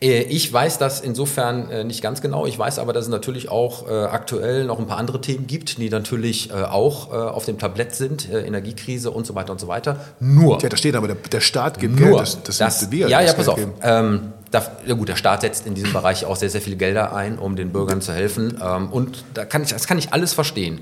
[0.00, 2.46] Äh, ich weiß das insofern äh, nicht ganz genau.
[2.46, 5.78] Ich weiß aber, dass es natürlich auch äh, aktuell noch ein paar andere Themen gibt,
[5.78, 10.00] die natürlich auch auf dem Tablett sind, Energiekrise und so weiter und so weiter.
[10.20, 10.60] Nur.
[10.60, 12.20] Ja, da steht aber, der, der Staat gibt nur, Geld.
[12.20, 13.08] Das, das, das wir.
[13.08, 13.58] Ja, ja, pass auf.
[13.82, 17.14] Ähm, da, ja gut, der Staat setzt in diesem Bereich auch sehr, sehr viele Gelder
[17.14, 18.58] ein, um den Bürgern zu helfen.
[18.62, 20.80] Ähm, und da kann ich, das kann ich alles verstehen.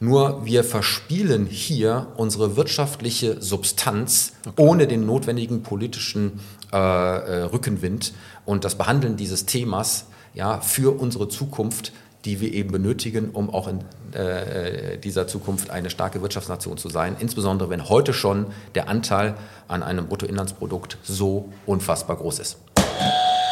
[0.00, 4.60] Nur wir verspielen hier unsere wirtschaftliche Substanz okay.
[4.60, 6.40] ohne den notwendigen politischen
[6.72, 8.12] äh, äh, Rückenwind
[8.44, 11.92] und das Behandeln dieses Themas ja, für unsere Zukunft,
[12.24, 13.80] die wir eben benötigen, um auch in
[14.14, 17.16] äh, dieser Zukunft eine starke Wirtschaftsnation zu sein.
[17.18, 19.34] Insbesondere wenn heute schon der Anteil
[19.68, 22.58] an einem Bruttoinlandsprodukt so unfassbar groß ist.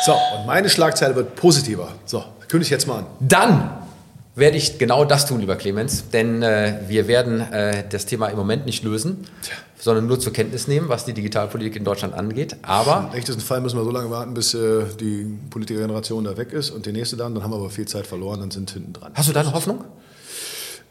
[0.06, 1.88] So, und meine Schlagzeile wird positiver.
[2.06, 3.06] So, kündige ich jetzt mal an.
[3.20, 3.70] Dann
[4.34, 8.36] werde ich genau das tun, lieber Clemens, denn äh, wir werden äh, das Thema im
[8.36, 9.54] Moment nicht lösen, Tja.
[9.78, 12.56] sondern nur zur Kenntnis nehmen, was die Digitalpolitik in Deutschland angeht.
[12.62, 16.52] Aber im echtesten Fall müssen wir so lange warten, bis äh, die Politikergeneration da weg
[16.52, 17.34] ist und die nächste dann.
[17.34, 19.12] Dann haben wir aber viel Zeit verloren, dann sind hinten dran.
[19.14, 19.84] Hast du da eine Hoffnung?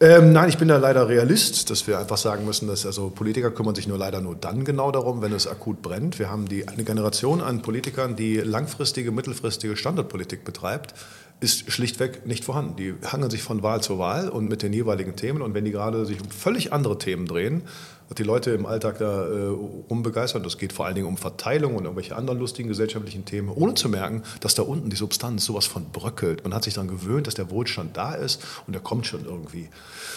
[0.02, 3.52] Ähm, nein, ich bin da leider Realist, dass wir einfach sagen müssen, dass also Politiker
[3.52, 6.20] kümmern sich nur leider nur dann genau darum, wenn es akut brennt.
[6.20, 10.94] Wir haben die, eine Generation an Politikern, die langfristige, mittelfristige Standortpolitik betreibt
[11.40, 12.76] ist schlichtweg nicht vorhanden.
[12.76, 15.42] Die hangeln sich von Wahl zu Wahl und mit den jeweiligen Themen.
[15.42, 17.64] Und wenn die gerade sich um völlig andere Themen drehen,
[18.10, 19.48] wird die Leute im Alltag da äh,
[19.90, 20.44] rumbegeistern.
[20.44, 23.88] Das geht vor allen Dingen um Verteilung und irgendwelche anderen lustigen gesellschaftlichen Themen, ohne zu
[23.88, 26.44] merken, dass da unten die Substanz sowas von bröckelt.
[26.44, 29.70] Man hat sich daran gewöhnt, dass der Wohlstand da ist und der kommt schon irgendwie.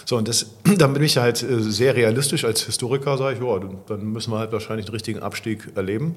[0.06, 0.46] So, und das,
[0.78, 4.38] dann bin ich halt äh, sehr realistisch als Historiker, sage ich, ja, dann müssen wir
[4.38, 6.16] halt wahrscheinlich den richtigen Abstieg erleben,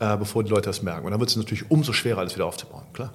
[0.00, 1.06] äh, bevor die Leute das merken.
[1.06, 3.12] Und dann wird es natürlich umso schwerer, alles wieder aufzubauen, klar.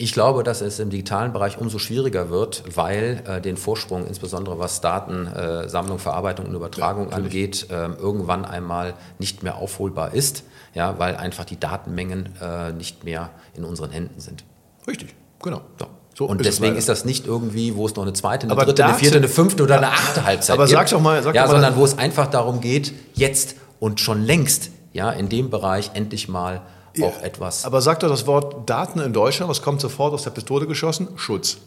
[0.00, 4.60] Ich glaube, dass es im digitalen Bereich umso schwieriger wird, weil äh, den Vorsprung, insbesondere
[4.60, 10.44] was Datensammlung, äh, Verarbeitung und Übertragung ja, angeht, äh, irgendwann einmal nicht mehr aufholbar ist,
[10.72, 14.44] ja, weil einfach die Datenmengen äh, nicht mehr in unseren Händen sind.
[14.86, 15.62] Richtig, genau.
[15.78, 15.86] So.
[16.16, 18.64] So und ist deswegen ist das nicht irgendwie, wo es noch eine zweite, eine aber
[18.64, 20.76] dritte, Daten, eine vierte, eine fünfte oder eine achte Halbzeit aber gibt.
[20.76, 23.54] Aber sag doch mal, sag ja, doch mal, sondern wo es einfach darum geht, jetzt
[23.78, 26.62] und schon längst ja, in dem Bereich endlich mal
[27.04, 27.64] auch etwas.
[27.64, 31.08] Aber sag doch das Wort Daten in Deutschland, was kommt sofort aus der Pistole geschossen?
[31.16, 31.58] Schutz.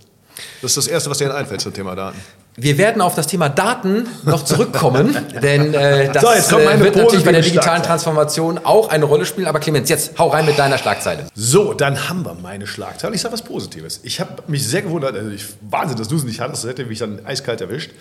[0.62, 2.17] Das ist das Erste, was dir einfällt zum Thema Daten.
[2.58, 7.24] Wir werden auf das Thema Daten noch zurückkommen, denn äh, das so, äh, wird natürlich
[7.24, 9.48] bei der digitalen Transformation auch eine Rolle spielen.
[9.48, 11.28] Aber Clemens, jetzt hau rein mit deiner Schlagzeile.
[11.34, 13.15] So, dann haben wir meine Schlagzeile.
[13.15, 14.02] Ich sage was Positives.
[14.04, 16.86] Ich habe mich sehr gewundert, also ich, Wahnsinn, dass du es nicht hattest, das hätte
[16.86, 17.91] mich dann eiskalt erwischt.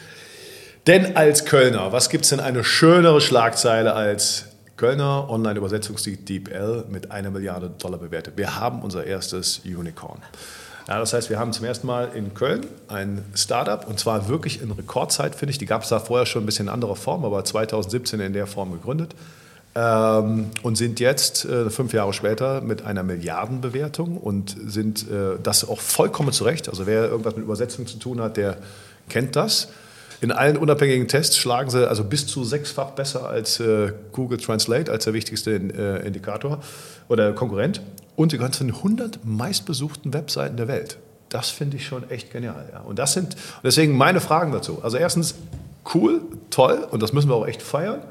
[0.86, 4.46] Denn als Kölner, was gibt es denn eine schönere Schlagzeile als
[4.80, 8.38] Kölner Online-Übersetzungsdienst DeepL mit einer Milliarde Dollar bewertet.
[8.38, 10.22] Wir haben unser erstes Unicorn.
[10.88, 14.62] Ja, das heißt, wir haben zum ersten Mal in Köln ein Startup und zwar wirklich
[14.62, 15.58] in Rekordzeit, finde ich.
[15.58, 18.46] Die gab es da vorher schon ein bisschen in anderer Form, aber 2017 in der
[18.46, 19.14] Form gegründet.
[19.74, 25.68] Ähm, und sind jetzt äh, fünf Jahre später mit einer Milliardenbewertung und sind äh, das
[25.68, 26.70] auch vollkommen zurecht.
[26.70, 28.56] Also wer irgendwas mit Übersetzung zu tun hat, der
[29.10, 29.68] kennt das.
[30.22, 34.92] In allen unabhängigen Tests schlagen sie also bis zu sechsfach besser als äh, Google Translate,
[34.92, 36.60] als der wichtigste äh, Indikator
[37.08, 37.80] oder Konkurrent.
[38.16, 40.98] Und die ganzen 100 meistbesuchten Webseiten der Welt.
[41.30, 42.68] Das finde ich schon echt genial.
[42.70, 42.80] Ja.
[42.80, 44.80] Und das sind deswegen meine Fragen dazu.
[44.82, 45.36] Also erstens
[45.94, 48.02] cool, toll und das müssen wir auch echt feiern.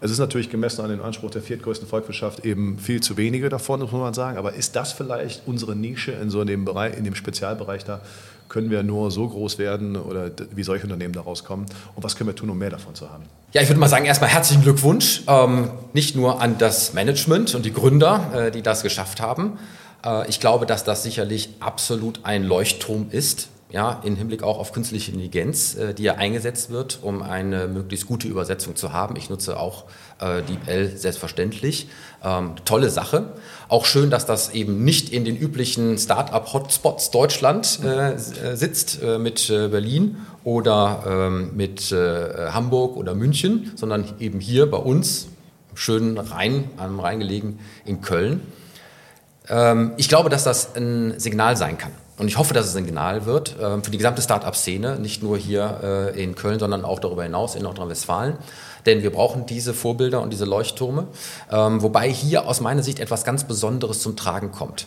[0.00, 3.80] Es ist natürlich gemessen an den Anspruch der viertgrößten Volkswirtschaft eben viel zu wenige davon,
[3.80, 4.38] muss man sagen.
[4.38, 8.00] Aber ist das vielleicht unsere Nische in so dem Bereich, in dem Spezialbereich da?
[8.50, 11.66] Können wir nur so groß werden oder wie solche Unternehmen daraus kommen?
[11.94, 13.22] Und was können wir tun, um mehr davon zu haben?
[13.52, 15.22] Ja, ich würde mal sagen, erstmal herzlichen Glückwunsch.
[15.28, 19.56] Ähm, nicht nur an das Management und die Gründer, äh, die das geschafft haben.
[20.04, 24.72] Äh, ich glaube, dass das sicherlich absolut ein Leuchtturm ist ja, im Hinblick auch auf
[24.72, 29.16] künstliche Intelligenz, äh, die ja eingesetzt wird, um eine möglichst gute Übersetzung zu haben.
[29.16, 29.84] Ich nutze auch
[30.20, 31.88] äh, DeepL selbstverständlich.
[32.24, 33.32] Ähm, tolle Sache.
[33.68, 39.18] Auch schön, dass das eben nicht in den üblichen Start-up-Hotspots Deutschland äh, äh sitzt, äh,
[39.18, 45.28] mit äh, Berlin oder ähm, mit Hamburg oder München, sondern eben hier bei uns,
[45.74, 48.40] schön Rhein, am Rhein gelegen, in Köln.
[49.48, 51.92] Ähm, ich glaube, dass das ein Signal sein kann.
[52.20, 55.38] Und ich hoffe, dass es ein Signal wird äh, für die gesamte Start-up-Szene, nicht nur
[55.38, 58.36] hier äh, in Köln, sondern auch darüber hinaus in Nordrhein-Westfalen.
[58.84, 61.06] Denn wir brauchen diese Vorbilder und diese Leuchttürme.
[61.50, 64.86] Ähm, wobei hier aus meiner Sicht etwas ganz Besonderes zum Tragen kommt.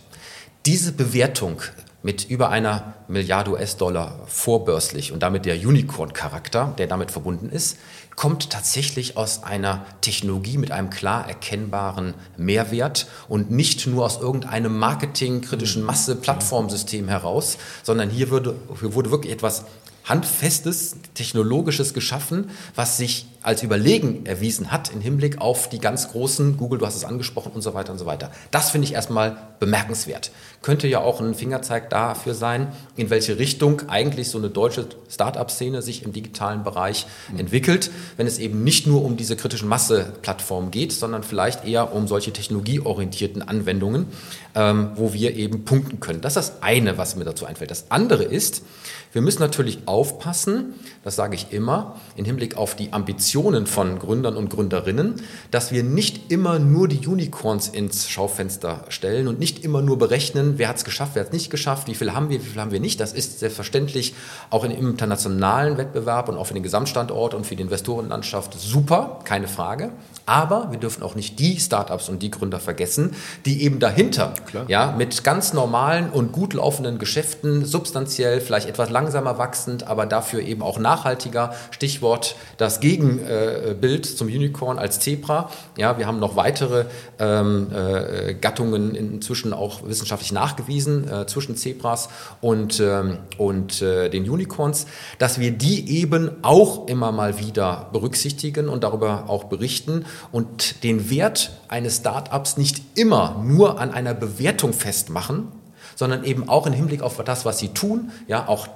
[0.67, 1.57] Diese Bewertung
[2.03, 7.79] mit über einer Milliarde US-Dollar vorbörslich und damit der Unicorn-Charakter, der damit verbunden ist,
[8.15, 14.77] kommt tatsächlich aus einer Technologie mit einem klar erkennbaren Mehrwert und nicht nur aus irgendeinem
[14.77, 19.65] marketingkritischen Masse-Plattformsystem heraus, sondern hier, würde, hier wurde wirklich etwas
[20.05, 26.57] Handfestes, Technologisches geschaffen, was sich als überlegen erwiesen hat im Hinblick auf die ganz großen,
[26.57, 28.31] Google, du hast es angesprochen und so weiter und so weiter.
[28.51, 30.31] Das finde ich erstmal bemerkenswert.
[30.61, 35.81] Könnte ja auch ein Fingerzeig dafür sein, in welche Richtung eigentlich so eine deutsche Start-up-Szene
[35.81, 37.39] sich im digitalen Bereich mhm.
[37.39, 42.07] entwickelt, wenn es eben nicht nur um diese kritischen Masse-Plattformen geht, sondern vielleicht eher um
[42.07, 44.07] solche technologieorientierten Anwendungen,
[44.55, 46.21] ähm, wo wir eben punkten können.
[46.21, 47.71] Das ist das eine, was mir dazu einfällt.
[47.71, 48.63] Das andere ist,
[49.11, 52.93] wir müssen natürlich aufpassen, das sage ich immer, im Hinblick auf die
[53.33, 55.15] Ambitionen von Gründern und Gründerinnen,
[55.49, 60.59] dass wir nicht immer nur die Unicorns ins Schaufenster stellen und nicht immer nur berechnen,
[60.59, 62.61] wer hat es geschafft, wer hat es nicht geschafft, wie viel haben wir, wie viel
[62.61, 62.99] haben wir nicht.
[62.99, 64.13] Das ist selbstverständlich
[64.51, 69.47] auch im internationalen Wettbewerb und auch für den Gesamtstandort und für die Investorenlandschaft super, keine
[69.47, 69.89] Frage.
[70.25, 74.33] Aber wir dürfen auch nicht die Startups und die Gründer vergessen, die eben dahinter
[74.67, 80.05] ja, mit ganz normalen und gut laufenden Geschäften substanziell vielleicht etwas lang langsamer wachsend, aber
[80.05, 81.53] dafür eben auch nachhaltiger.
[81.71, 85.49] Stichwort das Gegenbild zum Unicorn als Zebra.
[85.77, 86.85] Ja, wir haben noch weitere
[87.19, 92.07] ähm, äh, Gattungen inzwischen auch wissenschaftlich nachgewiesen äh, zwischen Zebras
[92.39, 94.85] und, ähm, und äh, den Unicorns,
[95.19, 101.09] dass wir die eben auch immer mal wieder berücksichtigen und darüber auch berichten und den
[101.09, 105.47] Wert eines Startups nicht immer nur an einer Bewertung festmachen,
[105.95, 108.67] sondern eben auch im Hinblick auf das, was sie tun, ja, auch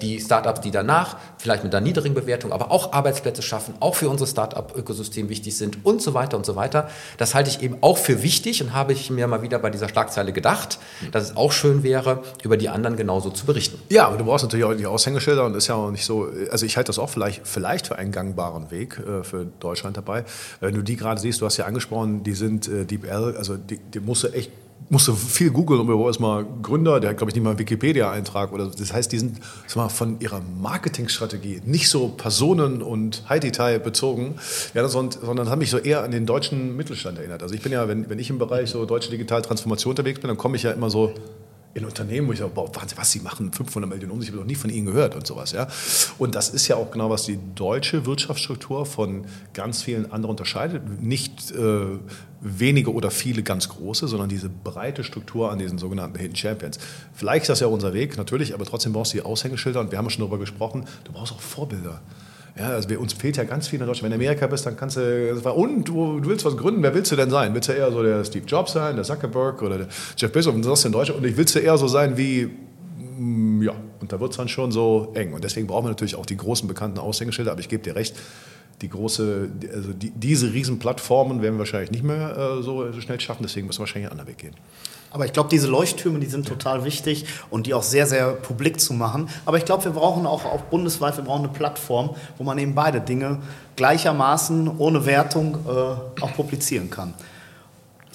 [0.00, 4.08] die Startups, die danach vielleicht mit einer niedrigen Bewertung, aber auch Arbeitsplätze schaffen, auch für
[4.08, 6.88] unser Startup-Ökosystem wichtig sind und so weiter und so weiter.
[7.18, 9.88] Das halte ich eben auch für wichtig und habe ich mir mal wieder bei dieser
[9.88, 10.78] Schlagzeile gedacht,
[11.12, 13.80] dass es auch schön wäre, über die anderen genauso zu berichten.
[13.88, 16.66] Ja, aber du brauchst natürlich auch die Aushängeschilder und ist ja auch nicht so, also
[16.66, 20.24] ich halte das auch vielleicht, vielleicht für einen gangbaren Weg äh, für Deutschland dabei.
[20.60, 23.78] Wenn du die gerade siehst, du hast ja angesprochen, die sind äh, DeepL, also die,
[23.78, 24.50] die musst du echt
[24.88, 28.52] musste viel googeln, um überhaupt erstmal Gründer, der hat, glaube ich, nicht mal einen Wikipedia-Eintrag
[28.52, 29.40] oder das heißt, die sind
[29.74, 34.36] mal, von ihrer Marketingstrategie nicht so Personen- und High-Detail bezogen,
[34.74, 37.42] ja, sondern haben mich so eher an den deutschen Mittelstand erinnert.
[37.42, 40.36] Also ich bin ja, wenn, wenn ich im Bereich so deutsche Digitaltransformation unterwegs bin, dann
[40.36, 41.12] komme ich ja immer so
[41.76, 44.38] in Unternehmen, wo ich sage, boah, Wahnsinn, was sie machen, 500 Millionen um, ich habe
[44.38, 45.52] noch nie von ihnen gehört und sowas.
[45.52, 45.68] Ja?
[46.16, 51.02] Und das ist ja auch genau, was die deutsche Wirtschaftsstruktur von ganz vielen anderen unterscheidet.
[51.02, 51.98] Nicht äh,
[52.40, 56.78] wenige oder viele ganz große, sondern diese breite Struktur an diesen sogenannten Hidden Champions.
[57.12, 59.98] Vielleicht ist das ja unser Weg, natürlich, aber trotzdem brauchst du die Aushängeschilder und wir
[59.98, 62.00] haben schon darüber gesprochen, du brauchst auch Vorbilder.
[62.58, 64.04] Ja, also wir, uns fehlt ja ganz viel in Deutschland.
[64.10, 66.94] Wenn du in Amerika bist, dann kannst du, und du, du, willst was gründen, wer
[66.94, 67.52] willst du denn sein?
[67.52, 70.64] Willst du eher so der Steve Jobs sein, der Zuckerberg oder der Jeff Bezos und
[70.64, 71.20] das in Deutschland?
[71.20, 72.48] Und ich willst du eher so sein wie,
[73.18, 75.34] mm, ja, und da wird es dann schon so eng.
[75.34, 78.16] Und deswegen brauchen wir natürlich auch die großen bekannten Aushängeschilder, aber ich gebe dir recht,
[78.80, 83.42] die große, also die, diese Riesenplattformen werden wir wahrscheinlich nicht mehr äh, so, schnell schaffen,
[83.42, 84.54] deswegen müssen wir wahrscheinlich einen anderen Weg gehen.
[85.10, 88.80] Aber ich glaube, diese Leuchttürme, die sind total wichtig und die auch sehr, sehr publik
[88.80, 89.28] zu machen.
[89.44, 92.74] Aber ich glaube, wir brauchen auch, auch bundesweit, wir brauchen eine Plattform, wo man eben
[92.74, 93.38] beide Dinge
[93.76, 97.14] gleichermaßen ohne Wertung äh, auch publizieren kann.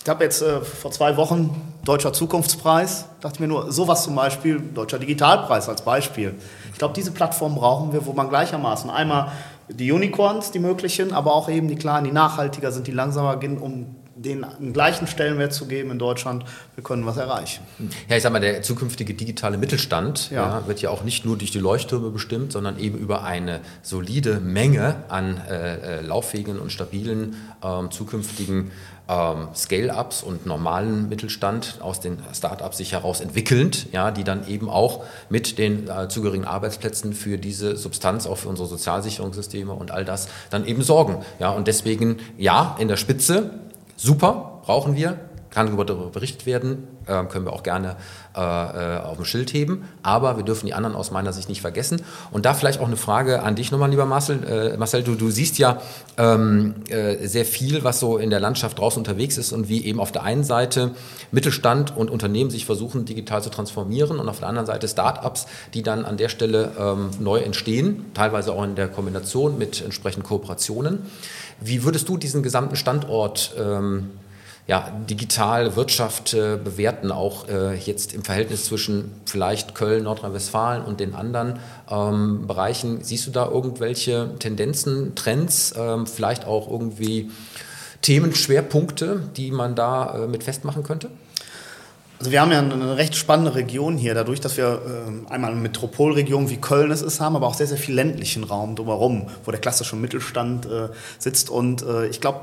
[0.04, 4.16] Ich habe jetzt äh, vor zwei Wochen Deutscher Zukunftspreis, dachte ich mir nur, sowas zum
[4.16, 6.36] Beispiel, Deutscher Digitalpreis als Beispiel.
[6.72, 9.32] Ich glaube, diese Plattform brauchen wir, wo man gleichermaßen einmal
[9.70, 13.58] die Unicorns, die möglichen, aber auch eben die kleinen, die nachhaltiger sind, die langsamer gehen,
[13.58, 17.64] um den gleichen Stellenwert zu geben in Deutschland, wir können was erreichen.
[18.10, 20.60] Ja, ich sag mal, der zukünftige digitale Mittelstand ja.
[20.60, 24.40] Ja, wird ja auch nicht nur durch die Leuchttürme bestimmt, sondern eben über eine solide
[24.40, 28.72] Menge an äh, äh lauffähigen und stabilen äh, zukünftigen
[29.12, 34.70] ähm, Scale-ups und normalen Mittelstand aus den Start-ups sich heraus entwickelnd, ja, die dann eben
[34.70, 40.06] auch mit den äh, zugehörigen Arbeitsplätzen für diese Substanz, auch für unsere Sozialsicherungssysteme und all
[40.06, 41.26] das dann eben sorgen.
[41.40, 43.52] Ja, und deswegen, ja, in der Spitze
[44.04, 45.20] Super, brauchen wir,
[45.52, 47.98] kann darüber berichtet werden, äh, können wir auch gerne
[48.36, 51.62] äh, äh, auf dem Schild heben, aber wir dürfen die anderen aus meiner Sicht nicht
[51.62, 52.02] vergessen.
[52.32, 54.44] Und da vielleicht auch eine Frage an dich nochmal, lieber Marcel.
[54.44, 55.82] Äh, Marcel, du, du siehst ja
[56.18, 60.00] ähm, äh, sehr viel, was so in der Landschaft draußen unterwegs ist und wie eben
[60.00, 60.96] auf der einen Seite
[61.32, 65.84] Mittelstand und Unternehmen sich versuchen, digital zu transformieren und auf der anderen Seite Start-ups, die
[65.84, 71.00] dann an der Stelle ähm, neu entstehen, teilweise auch in der Kombination mit entsprechenden Kooperationen.
[71.62, 74.10] Wie würdest du diesen gesamten Standort ähm,
[74.68, 81.00] ja, digital Wirtschaft äh, bewerten, auch äh, jetzt im Verhältnis zwischen vielleicht Köln, Nordrhein-Westfalen und
[81.00, 83.04] den anderen ähm, Bereichen.
[83.04, 87.32] Siehst du da irgendwelche Tendenzen, Trends, ähm, vielleicht auch irgendwie
[88.02, 91.10] Themenschwerpunkte, die man da äh, mit festmachen könnte?
[92.22, 94.80] Also wir haben ja eine recht spannende Region hier, dadurch, dass wir
[95.28, 98.44] äh, einmal eine Metropolregion wie Köln es ist, haben, aber auch sehr, sehr viel ländlichen
[98.44, 101.50] Raum drumherum, wo der klassische Mittelstand äh, sitzt.
[101.50, 102.42] Und äh, ich glaube,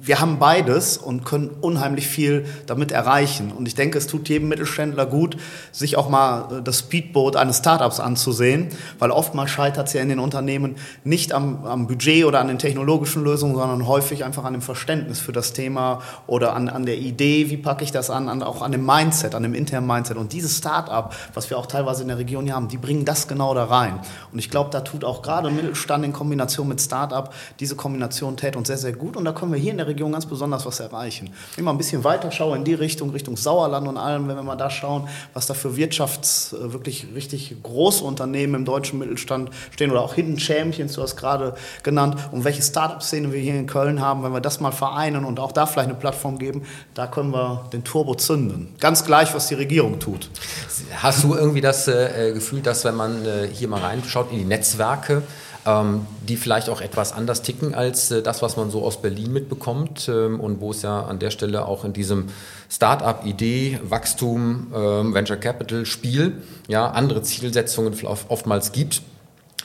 [0.00, 3.52] wir haben beides und können unheimlich viel damit erreichen.
[3.52, 5.36] Und ich denke, es tut jedem Mittelständler gut,
[5.70, 10.08] sich auch mal äh, das Speedboot eines Startups anzusehen, weil oftmals scheitert es ja in
[10.08, 14.54] den Unternehmen nicht am, am, Budget oder an den technologischen Lösungen, sondern häufig einfach an
[14.54, 18.28] dem Verständnis für das Thema oder an, an der Idee, wie packe ich das an,
[18.28, 20.16] an auch an dem Mindset, an dem internen Mindset.
[20.16, 23.28] Und dieses Start-up, was wir auch teilweise in der Region hier haben, die bringen das
[23.28, 24.00] genau da rein.
[24.32, 28.56] Und ich glaube, da tut auch gerade Mittelstand in Kombination mit Start-up, diese Kombination tät
[28.56, 29.16] uns sehr, sehr gut.
[29.16, 31.26] Und da können wir hier in der Region ganz besonders was erreichen.
[31.26, 34.36] Wenn ich mal ein bisschen weiter schaue in die Richtung, Richtung Sauerland und allem, wenn
[34.36, 38.98] wir mal da schauen, was da für Wirtschafts-, äh, wirklich richtig große Unternehmen im deutschen
[38.98, 43.54] Mittelstand stehen oder auch Hidden Champions, du hast gerade genannt, und welche Start-up-Szene wir hier
[43.54, 46.62] in Köln haben, wenn wir das mal vereinen und auch da vielleicht eine Plattform geben,
[46.94, 48.74] da können wir den Turbo zünden.
[48.86, 50.30] Ganz gleich, was die Regierung tut.
[50.98, 54.44] Hast du irgendwie das äh, Gefühl, dass wenn man äh, hier mal reinschaut in die
[54.44, 55.24] Netzwerke,
[55.66, 59.32] ähm, die vielleicht auch etwas anders ticken als äh, das, was man so aus Berlin
[59.32, 62.26] mitbekommt ähm, und wo es ja an der Stelle auch in diesem
[62.70, 66.34] Start-up-Idee, Wachstum, ähm, Venture Capital-Spiel
[66.68, 67.92] ja andere Zielsetzungen
[68.28, 69.02] oftmals gibt?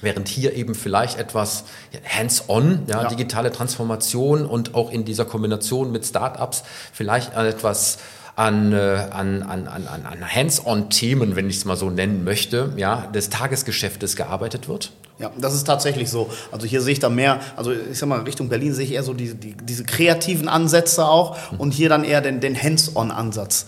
[0.03, 1.65] Während hier eben vielleicht etwas
[2.03, 7.99] hands-on, ja, ja, digitale Transformation und auch in dieser Kombination mit Startups vielleicht etwas
[8.35, 13.07] an, äh, an, an, an, an Hands-on-Themen, wenn ich es mal so nennen möchte, ja,
[13.07, 14.91] des Tagesgeschäftes gearbeitet wird?
[15.19, 16.29] Ja, das ist tatsächlich so.
[16.51, 19.03] Also hier sehe ich da mehr, also ich sag mal, Richtung Berlin sehe ich eher
[19.03, 23.67] so die, die, diese kreativen Ansätze auch und hier dann eher den, den Hands-on-Ansatz.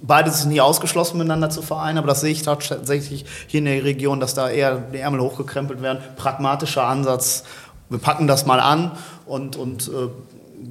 [0.00, 3.82] Beides ist nie ausgeschlossen miteinander zu vereinen, aber das sehe ich tatsächlich hier in der
[3.82, 5.98] Region, dass da eher die Ärmel hochgekrempelt werden.
[6.16, 7.42] Pragmatischer Ansatz,
[7.90, 8.92] wir packen das mal an
[9.26, 10.08] und, und äh,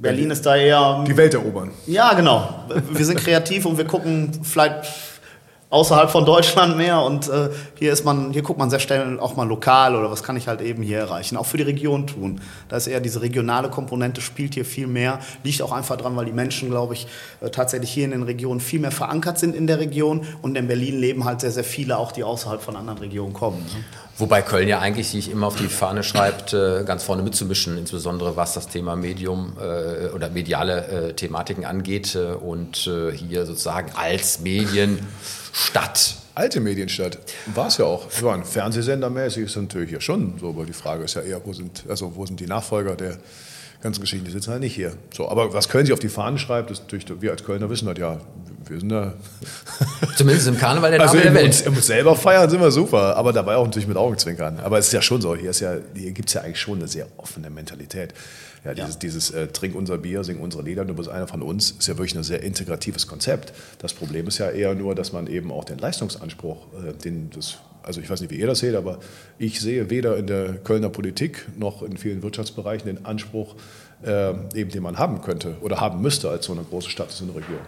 [0.00, 1.04] Berlin ist da eher.
[1.06, 1.72] Die Welt erobern.
[1.86, 2.66] Ja, genau.
[2.90, 4.86] Wir sind kreativ und wir gucken vielleicht
[5.70, 9.36] außerhalb von Deutschland mehr und äh, hier ist man, hier guckt man sehr schnell auch
[9.36, 12.40] mal lokal oder was kann ich halt eben hier erreichen, auch für die Region tun.
[12.68, 16.24] Da ist eher diese regionale Komponente spielt hier viel mehr, liegt auch einfach dran, weil
[16.24, 17.06] die Menschen, glaube ich,
[17.40, 20.68] äh, tatsächlich hier in den Regionen viel mehr verankert sind in der Region und in
[20.68, 23.58] Berlin leben halt sehr, sehr viele auch, die außerhalb von anderen Regionen kommen.
[23.58, 23.84] Ne?
[24.18, 28.34] Wobei Köln ja eigentlich sich immer auf die Fahne schreibt, äh, ganz vorne mitzumischen, insbesondere
[28.34, 36.16] was das Thema Medium äh, oder mediale äh, Thematiken angeht und hier sozusagen als Medienstadt.
[36.34, 37.18] Alte Medienstadt
[37.54, 38.06] war es ja auch.
[38.20, 41.84] Ja, Fernsehsendermäßig ist natürlich ja schon so, aber die Frage ist ja eher, wo sind,
[41.88, 43.18] also wo sind die Nachfolger der
[43.80, 44.24] ganzen Geschichten?
[44.24, 44.92] Die sitzen halt nicht hier.
[45.14, 47.86] So, aber was Köln sich auf die Fahne schreibt, ist natürlich, wir als Kölner wissen
[47.86, 48.20] das ja,
[48.66, 49.14] wir sind da.
[50.16, 51.66] Zumindest im Karneval der Name also der Welt.
[51.66, 54.60] Uns, selber feiern sind wir super, aber dabei auch natürlich mit Augenzwinkern.
[54.60, 56.88] Aber es ist ja schon so, hier, ja, hier gibt es ja eigentlich schon eine
[56.88, 58.14] sehr offene Mentalität.
[58.64, 58.98] Ja, dieses, ja.
[59.00, 61.96] dieses äh, Trink unser Bier, sing unsere Lieder, du bist einer von uns, ist ja
[61.96, 63.52] wirklich ein sehr integratives Konzept.
[63.78, 67.58] Das Problem ist ja eher nur, dass man eben auch den Leistungsanspruch, äh, den, das,
[67.82, 68.98] also ich weiß nicht, wie ihr das seht, aber
[69.38, 73.54] ich sehe weder in der Kölner Politik noch in vielen Wirtschaftsbereichen den Anspruch,
[74.04, 77.24] äh, eben den man haben könnte oder haben müsste als so eine große Stadt, so
[77.24, 77.60] eine Region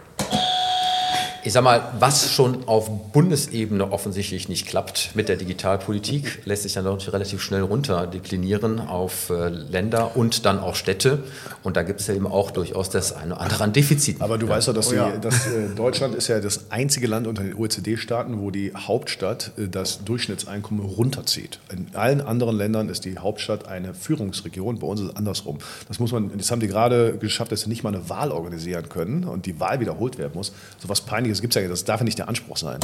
[1.42, 6.74] ich sag mal, was schon auf Bundesebene offensichtlich nicht klappt mit der Digitalpolitik, lässt sich
[6.74, 11.22] dann relativ schnell runter deklinieren auf äh, Länder und dann auch Städte.
[11.62, 14.22] Und da gibt es ja eben auch durchaus das eine oder andere an Defiziten.
[14.22, 14.52] Aber du ja.
[14.52, 15.10] weißt doch, dass, oh, ja.
[15.10, 19.52] die, dass äh, Deutschland ist ja das einzige Land unter den OECD-Staaten, wo die Hauptstadt
[19.56, 21.58] äh, das Durchschnittseinkommen runterzieht.
[21.72, 25.58] In allen anderen Ländern ist die Hauptstadt eine Führungsregion, bei uns ist es andersrum.
[25.88, 28.88] Das muss man, das haben die gerade geschafft, dass sie nicht mal eine Wahl organisieren
[28.88, 30.52] können und die Wahl wiederholt werden muss.
[30.78, 32.80] So was peinlich das gibt es ja, das darf ja nicht der Anspruch sein.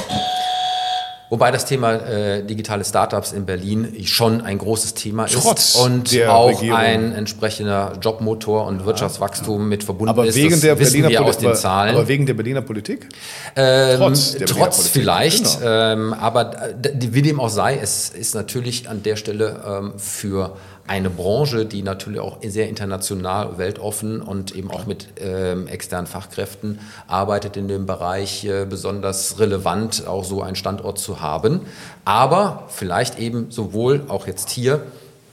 [1.28, 6.20] Wobei das Thema äh, digitale Startups in Berlin schon ein großes Thema Trotz ist und
[6.28, 6.78] auch Regierung.
[6.78, 9.66] ein entsprechender Jobmotor und Wirtschaftswachstum ja.
[9.66, 10.36] mit verbunden aber ist.
[10.36, 11.96] Wegen das der wissen wir aus den Zahlen.
[11.96, 13.08] Aber wegen der Berliner Politik?
[13.56, 14.92] Ähm, trotz, der trotz Politik.
[14.92, 15.58] vielleicht.
[15.58, 15.92] Genau.
[15.92, 20.56] Ähm, aber wie dem auch sei, es ist natürlich an der Stelle ähm, für
[20.86, 26.78] eine Branche, die natürlich auch sehr international, weltoffen und eben auch mit ähm, externen Fachkräften
[27.06, 31.60] arbeitet in dem Bereich, äh, besonders relevant, auch so einen Standort zu haben.
[32.04, 34.82] Aber vielleicht eben sowohl auch jetzt hier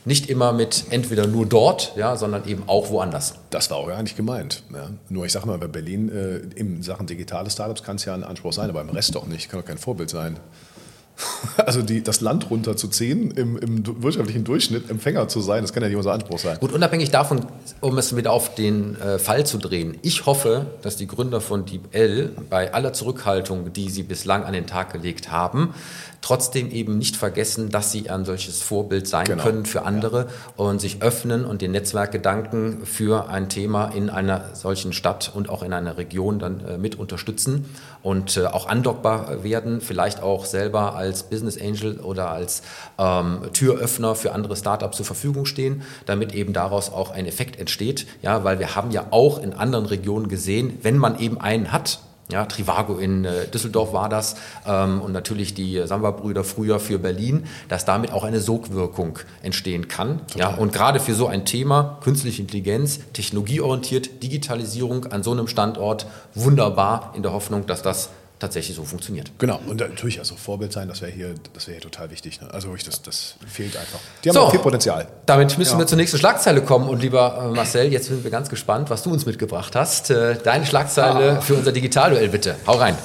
[0.06, 3.36] nicht immer mit entweder nur dort, ja, sondern eben auch woanders.
[3.50, 4.64] Das war auch gar nicht gemeint.
[4.74, 4.90] Ja.
[5.10, 8.24] Nur ich sage mal, bei Berlin äh, in Sachen digitale Startups kann es ja ein
[8.24, 9.50] Anspruch sein, aber im Rest doch nicht.
[9.50, 10.38] Kann doch kein Vorbild sein.
[11.58, 15.90] Also die, das Land runterzuziehen, im, im wirtschaftlichen Durchschnitt Empfänger zu sein, das kann ja
[15.90, 16.58] nicht unser Anspruch sein.
[16.60, 17.46] Gut, unabhängig davon,
[17.80, 19.98] um es wieder auf den äh, Fall zu drehen.
[20.02, 24.66] Ich hoffe, dass die Gründer von DeepL bei aller Zurückhaltung, die sie bislang an den
[24.66, 25.74] Tag gelegt haben,
[26.24, 29.44] trotzdem eben nicht vergessen, dass sie ein solches Vorbild sein genau.
[29.44, 30.28] können für andere ja.
[30.56, 35.62] und sich öffnen und den Netzwerkgedanken für ein Thema in einer solchen Stadt und auch
[35.64, 37.66] in einer Region dann äh, mit unterstützen
[38.02, 42.64] und äh, auch andockbar werden, vielleicht auch selber als Business Angel oder als
[42.98, 48.08] ähm, Türöffner für andere Startups zur Verfügung stehen, damit eben daraus auch ein Effekt entsteht.
[48.22, 52.00] Ja, weil wir haben ja auch in anderen Regionen gesehen, wenn man eben einen hat,
[52.32, 54.36] ja, Trivago in äh, Düsseldorf war das
[54.66, 60.22] ähm, und natürlich die Samba-Brüder früher für Berlin, dass damit auch eine Sogwirkung entstehen kann.
[60.36, 66.08] Ja, und gerade für so ein Thema, künstliche Intelligenz, technologieorientiert, Digitalisierung an so einem Standort
[66.34, 68.10] wunderbar in der Hoffnung, dass das
[68.44, 69.32] tatsächlich so funktioniert.
[69.40, 72.42] Genau, und natürlich also Vorbild sein, das wäre hier, das hier total wichtig.
[72.42, 72.54] Ne?
[72.54, 74.00] Also das, das fehlt einfach.
[74.24, 75.08] Die haben so, viel Potenzial.
[75.26, 75.80] Damit müssen ja.
[75.80, 76.90] wir zur nächsten Schlagzeile kommen.
[76.90, 80.10] Und lieber äh, Marcel, jetzt sind wir ganz gespannt, was du uns mitgebracht hast.
[80.10, 81.42] Äh, deine Schlagzeile ah.
[81.42, 82.56] für unser Digitalduell bitte.
[82.68, 82.98] Hau rein.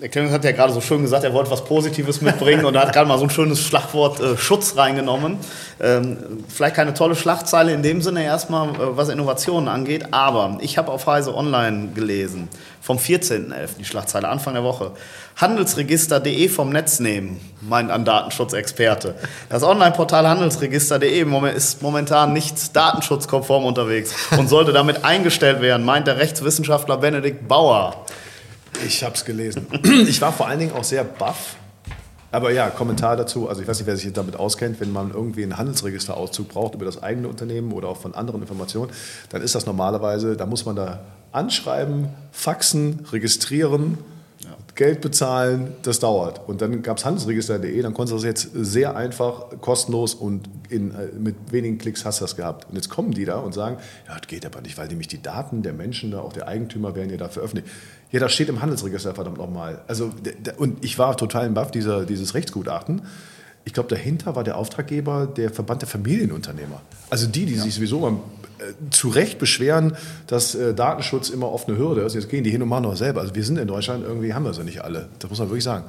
[0.00, 2.92] Der Clemens hat ja gerade so schön gesagt, er wollte was Positives mitbringen und hat
[2.92, 5.38] gerade mal so ein schönes Schlagwort äh, Schutz reingenommen.
[5.80, 10.78] Ähm, vielleicht keine tolle Schlagzeile in dem Sinne erstmal, äh, was Innovationen angeht, aber ich
[10.78, 12.48] habe auf Heise Online gelesen,
[12.80, 14.92] vom 14.11., die Schlagzeile, Anfang der Woche.
[15.34, 19.16] Handelsregister.de vom Netz nehmen, meint ein Datenschutzexperte.
[19.48, 21.26] Das Online-Portal Handelsregister.de
[21.56, 28.04] ist momentan nicht datenschutzkonform unterwegs und sollte damit eingestellt werden, meint der Rechtswissenschaftler Benedikt Bauer.
[28.86, 29.66] Ich habe es gelesen.
[30.08, 31.56] Ich war vor allen Dingen auch sehr baff.
[32.30, 33.48] Aber ja, Kommentar dazu.
[33.48, 36.84] Also ich weiß nicht, wer sich damit auskennt, wenn man irgendwie einen Handelsregisterauszug braucht über
[36.84, 38.90] das eigene Unternehmen oder auch von anderen Informationen,
[39.30, 41.00] dann ist das normalerweise, da muss man da
[41.32, 43.98] anschreiben, faxen, registrieren,
[44.40, 44.50] ja.
[44.74, 46.48] Geld bezahlen, das dauert.
[46.48, 50.92] Und dann gab es handelsregister.de, dann konntest du das jetzt sehr einfach, kostenlos und in,
[50.92, 52.68] äh, mit wenigen Klicks hast du das gehabt.
[52.68, 55.20] Und jetzt kommen die da und sagen, ja, das geht aber nicht, weil nämlich die
[55.20, 57.68] Daten der Menschen, da auch der Eigentümer werden ja da veröffentlicht.
[58.10, 59.82] Ja, das steht im Handelsregister, verdammt nochmal.
[59.86, 60.10] Also,
[60.56, 63.02] und ich war total im Buff, dieser, dieses Rechtsgutachten.
[63.64, 66.80] Ich glaube, dahinter war der Auftraggeber der Verband der Familienunternehmer.
[67.10, 67.62] Also die, die ja.
[67.62, 69.94] sich sowieso mal äh, zu Recht beschweren,
[70.26, 72.14] dass äh, Datenschutz immer oft eine Hürde ist.
[72.14, 73.20] Jetzt gehen die hin und machen doch selber.
[73.20, 75.10] Also wir sind in Deutschland, irgendwie haben wir sie nicht alle.
[75.18, 75.84] Das muss man wirklich sagen.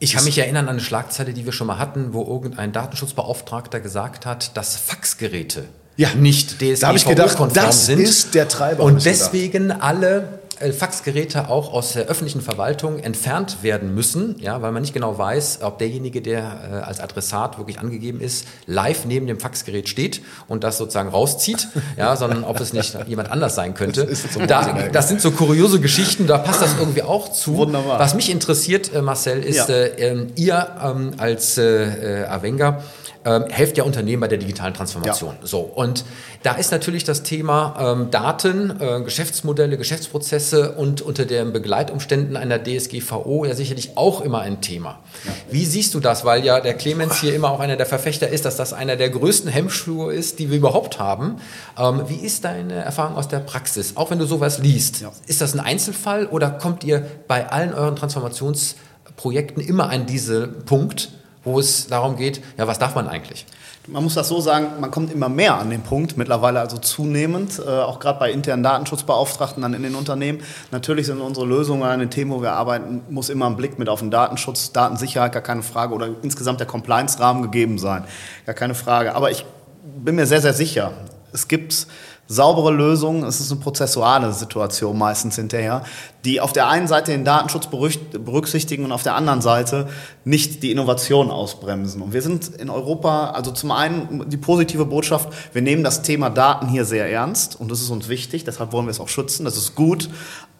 [0.00, 3.78] Ich kann mich erinnern an eine Schlagzeile, die wir schon mal hatten, wo irgendein Datenschutzbeauftragter
[3.78, 5.64] gesagt hat, dass Faxgeräte
[5.96, 6.08] ja.
[6.14, 7.56] nicht DSGVO-konform sind.
[7.56, 8.82] Das ist der Treiber.
[8.82, 10.40] Und deswegen alle
[10.72, 15.60] Faxgeräte auch aus der öffentlichen Verwaltung entfernt werden müssen, ja, weil man nicht genau weiß,
[15.62, 20.64] ob derjenige, der äh, als Adressat wirklich angegeben ist, live neben dem Faxgerät steht und
[20.64, 24.06] das sozusagen rauszieht, ja, sondern ob es nicht jemand anders sein könnte.
[24.06, 27.56] Das, so da, das sind so kuriose Geschichten, da passt das irgendwie auch zu.
[27.56, 27.98] Wunderbar.
[27.98, 29.74] Was mich interessiert, äh, Marcel, ist ja.
[29.74, 32.82] äh, ähm, ihr ähm, als äh, äh Avenger,
[33.24, 35.36] ähm, helft ja Unternehmen bei der digitalen Transformation.
[35.40, 35.46] Ja.
[35.46, 36.04] So und
[36.42, 42.62] da ist natürlich das Thema ähm, Daten, äh, Geschäftsmodelle, Geschäftsprozesse und unter den Begleitumständen einer
[42.62, 44.98] DSGVO ja sicherlich auch immer ein Thema.
[45.24, 45.32] Ja.
[45.50, 46.24] Wie siehst du das?
[46.24, 49.10] Weil ja der Clemens hier immer auch einer der Verfechter ist, dass das einer der
[49.10, 51.36] größten Hemmschuhe ist, die wir überhaupt haben.
[51.78, 53.96] Ähm, wie ist deine Erfahrung aus der Praxis?
[53.96, 55.12] Auch wenn du sowas liest, ja.
[55.26, 61.10] ist das ein Einzelfall oder kommt ihr bei allen euren Transformationsprojekten immer an diesen Punkt?
[61.44, 63.46] Wo es darum geht, ja, was darf man eigentlich?
[63.86, 67.58] Man muss das so sagen, man kommt immer mehr an den Punkt, mittlerweile also zunehmend,
[67.58, 70.40] äh, auch gerade bei internen Datenschutzbeauftragten dann in den Unternehmen.
[70.70, 74.00] Natürlich sind unsere Lösungen ein Thema, wo wir arbeiten, muss immer ein Blick mit auf
[74.00, 78.04] den Datenschutz, Datensicherheit, gar keine Frage, oder insgesamt der Compliance-Rahmen gegeben sein,
[78.46, 79.14] gar keine Frage.
[79.14, 79.44] Aber ich
[80.02, 80.92] bin mir sehr, sehr sicher,
[81.34, 81.86] es gibt
[82.26, 85.82] saubere Lösung, es ist eine prozessuale Situation meistens hinterher,
[86.24, 89.88] die auf der einen Seite den Datenschutz berücksichtigen und auf der anderen Seite
[90.24, 92.00] nicht die Innovation ausbremsen.
[92.00, 96.30] Und wir sind in Europa, also zum einen die positive Botschaft, wir nehmen das Thema
[96.30, 99.44] Daten hier sehr ernst und das ist uns wichtig, deshalb wollen wir es auch schützen,
[99.44, 100.08] das ist gut,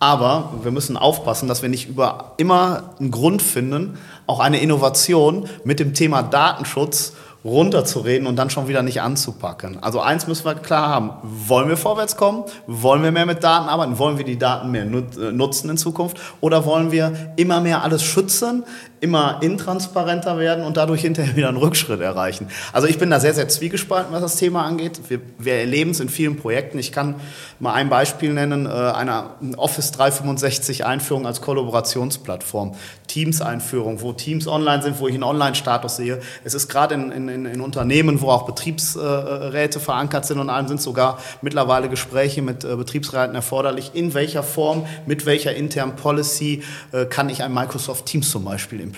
[0.00, 3.96] aber wir müssen aufpassen, dass wir nicht über immer einen Grund finden,
[4.26, 7.14] auch eine Innovation mit dem Thema Datenschutz
[7.44, 9.82] runterzureden und dann schon wieder nicht anzupacken.
[9.82, 12.44] Also eins müssen wir klar haben, wollen wir vorwärts kommen?
[12.66, 13.98] Wollen wir mehr mit Daten arbeiten?
[13.98, 16.18] Wollen wir die Daten mehr äh, nutzen in Zukunft?
[16.40, 18.64] Oder wollen wir immer mehr alles schützen,
[19.04, 22.48] immer intransparenter werden und dadurch hinterher wieder einen Rückschritt erreichen?
[22.72, 25.00] Also ich bin da sehr, sehr zwiegespalten, was das Thema angeht.
[25.08, 26.78] Wir, wir erleben es in vielen Projekten.
[26.78, 27.16] Ich kann
[27.60, 32.74] mal ein Beispiel nennen, äh, einer Office 365 Einführung als Kollaborationsplattform,
[33.06, 36.20] Teams-Einführung, wo Teams online sind, wo ich einen Online-Status sehe.
[36.42, 40.80] Es ist gerade in, in in, Unternehmen, wo auch Betriebsräte verankert sind und allem sind
[40.80, 43.92] sogar mittlerweile Gespräche mit äh, Betriebsräten erforderlich.
[43.94, 48.80] In welcher Form, mit welcher internen Policy äh, kann ich ein Microsoft Teams zum Beispiel
[48.80, 48.93] implementieren.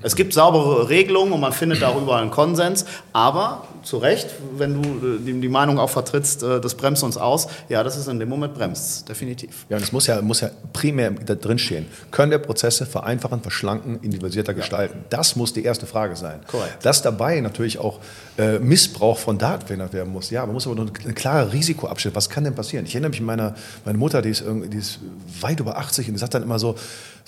[0.00, 5.06] Es gibt saubere Regelungen und man findet darüber einen Konsens, aber zu Recht, wenn du
[5.06, 8.28] äh, die, Meinung auch vertrittst, äh, das bremst uns aus, ja, das ist in dem
[8.28, 9.66] Moment bremst, definitiv.
[9.68, 11.86] Ja, und es muss ja, muss ja primär da drin stehen.
[12.12, 14.58] Können wir Prozesse vereinfachen, verschlanken, individualisierter ja.
[14.58, 15.04] gestalten?
[15.10, 16.40] Das muss die erste Frage sein.
[16.46, 16.84] Korrekt.
[16.84, 17.98] Dass dabei natürlich auch
[18.36, 20.30] äh, Missbrauch von Daten verhindert werden muss.
[20.30, 22.14] Ja, man muss aber noch eine klare Risikoabschnitt.
[22.14, 22.86] Was kann denn passieren?
[22.86, 23.54] Ich erinnere mich an meine,
[23.84, 25.00] meine Mutter, die ist, die ist
[25.40, 26.76] weit über 80 und die sagt dann immer so,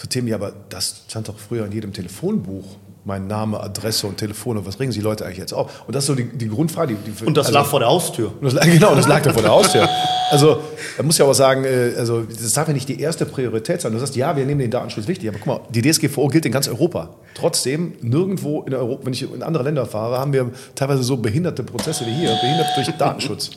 [0.01, 2.65] so Themen, ja, aber das stand doch früher in jedem Telefonbuch
[3.05, 5.85] mein Name, Adresse und Telefon und was regen Sie Leute eigentlich jetzt auf?
[5.87, 6.95] Und das ist so die, die Grundfrage.
[6.95, 8.33] Die, die, und das also, lag vor der Haustür.
[8.43, 9.89] Das, genau, das lag da vor der Haustür.
[10.31, 10.61] Also,
[10.97, 13.93] da muss ja auch sagen, äh, also, das darf ja nicht die erste Priorität sein.
[13.93, 16.53] Du sagst, ja, wir nehmen den Datenschutz wichtig, aber guck mal, die DSGVO gilt in
[16.53, 17.11] ganz Europa.
[17.35, 21.63] Trotzdem, nirgendwo in Europa, wenn ich in andere Länder fahre, haben wir teilweise so behinderte
[21.63, 23.51] Prozesse wie hier, behindert durch Datenschutz.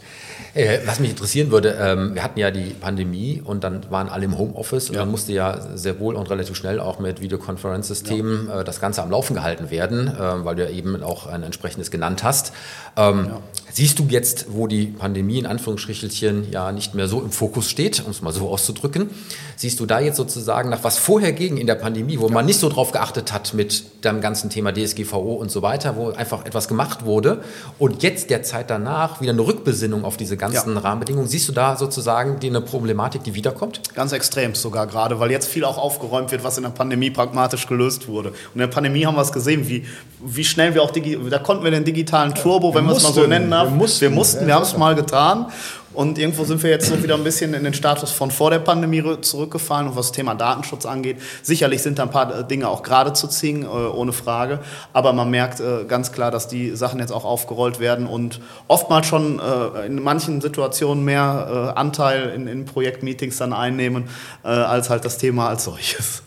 [0.55, 4.25] Äh, was mich interessieren würde, ähm, wir hatten ja die Pandemie und dann waren alle
[4.25, 5.01] im Homeoffice und ja.
[5.01, 8.61] dann musste ja sehr wohl und relativ schnell auch mit Videokonferenzsystemen ja.
[8.61, 11.89] Äh, das Ganze am Laufen gehalten werden, äh, weil du ja eben auch ein entsprechendes
[11.89, 12.53] genannt hast.
[12.95, 13.39] Ähm, ja.
[13.75, 18.03] Siehst du jetzt, wo die Pandemie in Anführungsstrichelchen ja nicht mehr so im Fokus steht,
[18.05, 19.09] um es mal so auszudrücken,
[19.55, 22.59] siehst du da jetzt sozusagen nach was vorher ging in der Pandemie, wo man nicht
[22.59, 26.67] so drauf geachtet hat mit dem ganzen Thema DSGVO und so weiter, wo einfach etwas
[26.67, 27.43] gemacht wurde
[27.79, 30.79] und jetzt der Zeit danach wieder eine Rückbesinnung auf diese ganzen ja.
[30.81, 31.27] Rahmenbedingungen.
[31.27, 33.81] Siehst du da sozusagen die, eine Problematik, die wiederkommt?
[33.95, 37.65] Ganz extrem sogar gerade, weil jetzt viel auch aufgeräumt wird, was in der Pandemie pragmatisch
[37.65, 38.29] gelöst wurde.
[38.29, 39.83] Und in der Pandemie haben wir es gesehen, wie,
[40.23, 43.27] wie schnell wir auch, da konnten wir den digitalen Turbo, wenn wir es mal so
[43.27, 45.47] nennen darf, wir mussten, wir, mussten, wir haben es mal getan.
[45.93, 48.59] Und irgendwo sind wir jetzt so wieder ein bisschen in den Status von vor der
[48.59, 49.87] Pandemie zurückgefallen.
[49.87, 53.13] Und was das Thema Datenschutz angeht, sicherlich sind da ein paar äh, Dinge auch gerade
[53.13, 54.59] zu ziehen, äh, ohne Frage.
[54.91, 59.07] Aber man merkt äh, ganz klar, dass die Sachen jetzt auch aufgerollt werden und oftmals
[59.07, 59.39] schon
[59.85, 64.05] in manchen Situationen mehr Anteil in, in Projektmeetings dann einnehmen,
[64.43, 66.23] als halt das Thema als solches.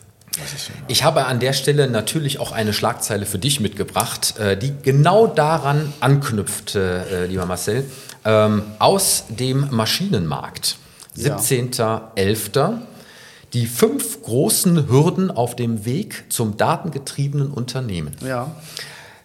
[0.88, 5.92] Ich habe an der Stelle natürlich auch eine Schlagzeile für dich mitgebracht, die genau daran
[6.00, 6.76] anknüpft,
[7.28, 7.84] lieber Marcel
[8.26, 10.76] ähm, aus dem Maschinenmarkt.
[11.16, 12.78] 17.11.
[13.54, 18.14] Die fünf großen Hürden auf dem Weg zum datengetriebenen Unternehmen.
[18.20, 18.54] Ja.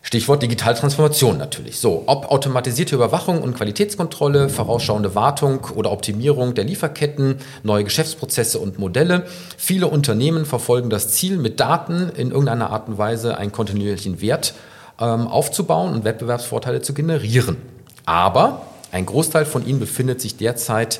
[0.03, 1.79] Stichwort Digitaltransformation natürlich.
[1.79, 8.79] So, ob automatisierte Überwachung und Qualitätskontrolle, vorausschauende Wartung oder Optimierung der Lieferketten, neue Geschäftsprozesse und
[8.79, 9.25] Modelle.
[9.57, 14.55] Viele Unternehmen verfolgen das Ziel, mit Daten in irgendeiner Art und Weise einen kontinuierlichen Wert
[14.99, 17.57] ähm, aufzubauen und Wettbewerbsvorteile zu generieren.
[18.05, 20.99] Aber ein Großteil von ihnen befindet sich derzeit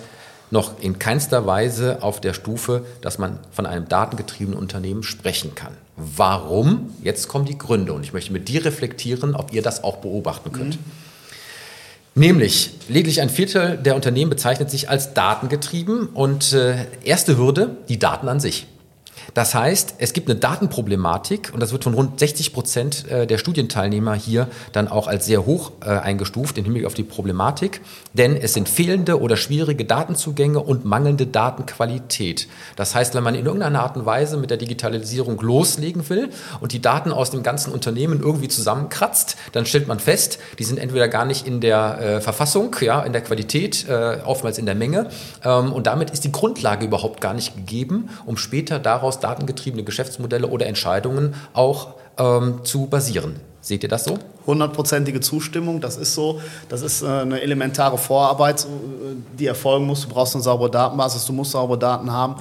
[0.52, 5.74] noch in keinster Weise auf der Stufe, dass man von einem datengetriebenen Unternehmen sprechen kann.
[5.96, 6.94] Warum?
[7.02, 10.52] Jetzt kommen die Gründe und ich möchte mit dir reflektieren, ob ihr das auch beobachten
[10.52, 10.76] könnt.
[10.76, 10.92] Mhm.
[12.14, 18.00] Nämlich, lediglich ein Viertel der Unternehmen bezeichnet sich als datengetrieben und äh, erste Hürde, die
[18.00, 18.68] Daten an sich.
[19.34, 23.38] Das heißt, es gibt eine Datenproblematik und das wird von rund 60 Prozent äh, der
[23.38, 27.82] Studienteilnehmer hier dann auch als sehr hoch äh, eingestuft im Hinblick auf die Problematik,
[28.14, 32.48] denn es sind fehlende oder schwierige Datenzugänge und mangelnde Datenqualität.
[32.76, 36.72] Das heißt, wenn man in irgendeiner Art und Weise mit der Digitalisierung loslegen will und
[36.72, 41.08] die Daten aus dem ganzen Unternehmen irgendwie zusammenkratzt, dann stellt man fest, die sind entweder
[41.08, 43.86] gar nicht in der äh, Verfassung, ja, in der Qualität,
[44.26, 45.10] oftmals in der Menge
[45.44, 50.48] ähm, und damit ist die Grundlage überhaupt gar nicht gegeben, um später daraus datengetriebene Geschäftsmodelle
[50.48, 53.40] oder Entscheidungen auch ähm, zu basieren.
[53.62, 54.18] Seht ihr das so?
[54.48, 56.42] Hundertprozentige Zustimmung, das ist so.
[56.68, 58.68] Das ist äh, eine elementare Vorarbeit, äh,
[59.38, 60.02] die erfolgen muss.
[60.02, 62.38] Du brauchst eine saubere Datenbasis, du musst saubere Daten haben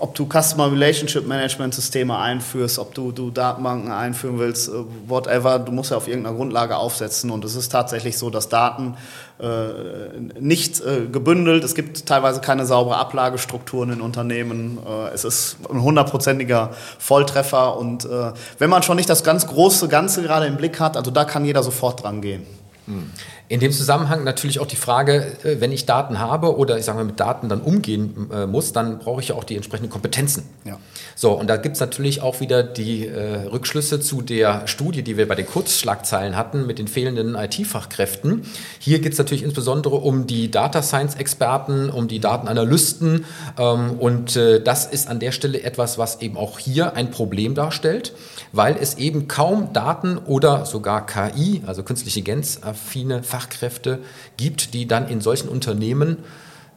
[0.00, 4.72] ob du Customer Relationship Management Systeme einführst, ob du, du Datenbanken einführen willst, äh,
[5.06, 7.30] whatever, du musst ja auf irgendeiner Grundlage aufsetzen.
[7.30, 8.96] Und es ist tatsächlich so, dass Daten
[9.38, 14.78] äh, nicht äh, gebündelt, es gibt teilweise keine saubere Ablagestrukturen in Unternehmen.
[14.86, 17.76] Äh, es ist ein hundertprozentiger Volltreffer.
[17.76, 21.10] Und äh, wenn man schon nicht das ganz große Ganze gerade im Blick hat, also
[21.10, 22.46] da kann jeder sofort dran gehen.
[22.86, 23.10] Hm.
[23.50, 26.98] In dem Zusammenhang natürlich auch die Frage, äh, wenn ich Daten habe oder ich sage
[26.98, 30.44] mal mit Daten dann umgehen äh, muss, dann brauche ich ja auch die entsprechenden Kompetenzen.
[30.64, 30.78] Ja.
[31.16, 35.16] So, und da gibt es natürlich auch wieder die äh, Rückschlüsse zu der Studie, die
[35.16, 38.46] wir bei den Kurzschlagzeilen hatten mit den fehlenden IT-Fachkräften.
[38.78, 43.24] Hier geht es natürlich insbesondere um die Data Science-Experten, um die Datenanalysten
[43.58, 47.54] ähm, und äh, das ist an der Stelle etwas, was eben auch hier ein Problem
[47.54, 48.12] darstellt,
[48.52, 54.00] weil es eben kaum Daten oder sogar KI, also künstliche Intelligenz-affine Fachkräfte Fachkräfte
[54.36, 56.18] gibt, die dann in solchen Unternehmen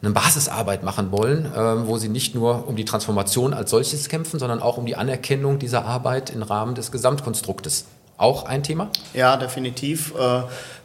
[0.02, 4.40] eine Basisarbeit machen wollen, äh, wo sie nicht nur um die Transformation als solches kämpfen,
[4.40, 7.86] sondern auch um die Anerkennung dieser Arbeit im Rahmen des Gesamtkonstruktes.
[8.18, 8.90] Auch ein Thema?
[9.14, 10.14] Ja, definitiv.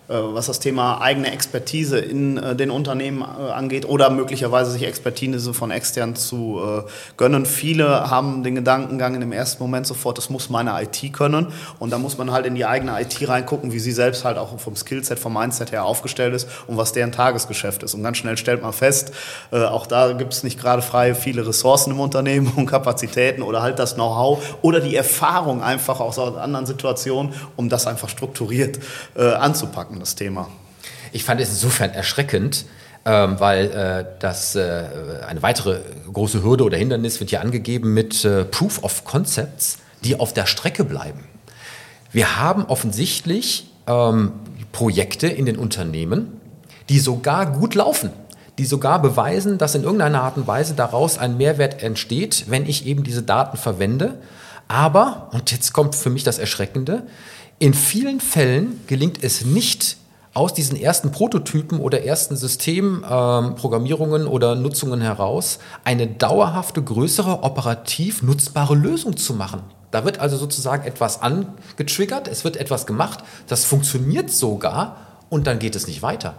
[0.09, 4.84] Äh was das Thema eigene Expertise in äh, den Unternehmen äh, angeht oder möglicherweise sich
[4.84, 6.61] Expertise von extern zu
[7.16, 7.46] gönnen.
[7.46, 11.48] Viele haben den Gedankengang in dem ersten Moment sofort, das muss meine IT können
[11.78, 14.59] und da muss man halt in die eigene IT reingucken, wie sie selbst halt auch
[14.59, 17.94] vom Skillset, vom Mindset her aufgestellt ist und was deren Tagesgeschäft ist.
[17.94, 19.12] Und ganz schnell stellt man fest,
[19.50, 23.78] auch da gibt es nicht gerade frei viele Ressourcen im Unternehmen und Kapazitäten oder halt
[23.78, 28.78] das Know-how oder die Erfahrung einfach aus anderen Situationen, um das einfach strukturiert
[29.14, 30.49] anzupacken das Thema.
[31.12, 32.66] Ich fand es insofern erschreckend,
[33.05, 34.84] ähm, weil äh, das äh,
[35.26, 35.80] eine weitere
[36.12, 40.46] große Hürde oder Hindernis wird hier angegeben mit äh, Proof of Concepts, die auf der
[40.46, 41.24] Strecke bleiben.
[42.12, 44.32] Wir haben offensichtlich ähm,
[44.72, 46.40] Projekte in den Unternehmen,
[46.88, 48.11] die sogar gut laufen,
[48.59, 52.86] die sogar beweisen, dass in irgendeiner Art und Weise daraus ein Mehrwert entsteht, wenn ich
[52.86, 54.18] eben diese Daten verwende.
[54.66, 57.05] Aber, und jetzt kommt für mich das Erschreckende,
[57.59, 59.96] in vielen Fällen gelingt es nicht,
[60.34, 68.22] aus diesen ersten Prototypen oder ersten Systemprogrammierungen ähm, oder Nutzungen heraus eine dauerhafte, größere, operativ
[68.22, 69.62] nutzbare Lösung zu machen.
[69.90, 74.98] Da wird also sozusagen etwas angetriggert, es wird etwas gemacht, das funktioniert sogar
[75.28, 76.34] und dann geht es nicht weiter.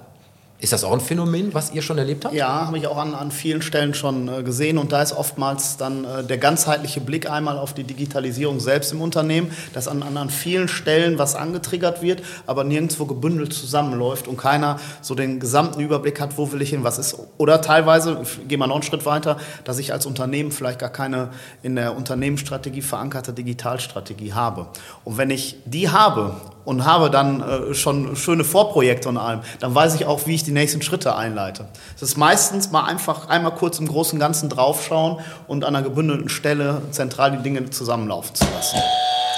[0.61, 2.35] Ist das auch ein Phänomen, was ihr schon erlebt habt?
[2.35, 4.77] Ja, habe ich auch an, an vielen Stellen schon äh, gesehen.
[4.77, 9.01] Und da ist oftmals dann äh, der ganzheitliche Blick einmal auf die Digitalisierung selbst im
[9.01, 14.35] Unternehmen, dass an, an, an vielen Stellen was angetriggert wird, aber nirgendwo gebündelt zusammenläuft und
[14.35, 17.15] keiner so den gesamten Überblick hat, wo will ich hin, was ist.
[17.37, 21.29] Oder teilweise, gehen wir noch einen Schritt weiter, dass ich als Unternehmen vielleicht gar keine
[21.63, 24.67] in der Unternehmensstrategie verankerte Digitalstrategie habe.
[25.05, 26.35] Und wenn ich die habe
[26.65, 30.43] und habe dann äh, schon schöne Vorprojekte und allem, dann weiß ich auch, wie ich
[30.43, 31.67] die nächsten Schritte einleite.
[31.95, 35.83] Es ist meistens mal einfach einmal kurz im Großen und Ganzen draufschauen und an einer
[35.83, 38.77] gebündelten Stelle zentral die Dinge zusammenlaufen zu lassen.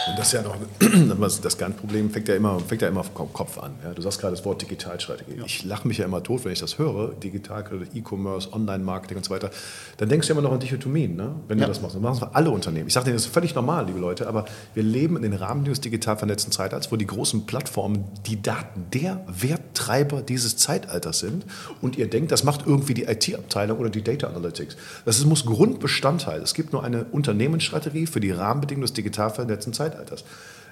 [0.07, 0.55] Und das ist ja noch
[1.41, 3.73] das Kernproblem, fängt ja immer, fängt ja immer vom Kopf an.
[3.83, 5.37] Ja, du sagst gerade das Wort Digitalstrategie.
[5.37, 5.45] Ja.
[5.45, 9.31] Ich lache mich ja immer tot, wenn ich das höre, Digital, E-Commerce, Online-Marketing und so
[9.31, 9.51] weiter.
[9.97, 11.35] Dann denkst du ja immer noch an Dichotomien, ne?
[11.47, 11.65] wenn ja.
[11.65, 11.95] du das machst.
[11.95, 12.87] Das machen wir alle Unternehmen.
[12.87, 15.65] Ich sage dir, das ist völlig normal, liebe Leute, aber wir leben in den Rahmen
[15.65, 21.45] des digital vernetzten Zeitalters, wo die großen Plattformen die Daten der Werttreiber dieses Zeitalters sind
[21.81, 24.77] und ihr denkt, das macht irgendwie die IT-Abteilung oder die Data Analytics.
[25.05, 26.41] Das ist, muss Grundbestandteil.
[26.41, 29.90] Es gibt nur eine Unternehmensstrategie für die Rahmenbedingungen des digital vernetzten Zeitalters.
[29.91, 30.23] Zeitalters.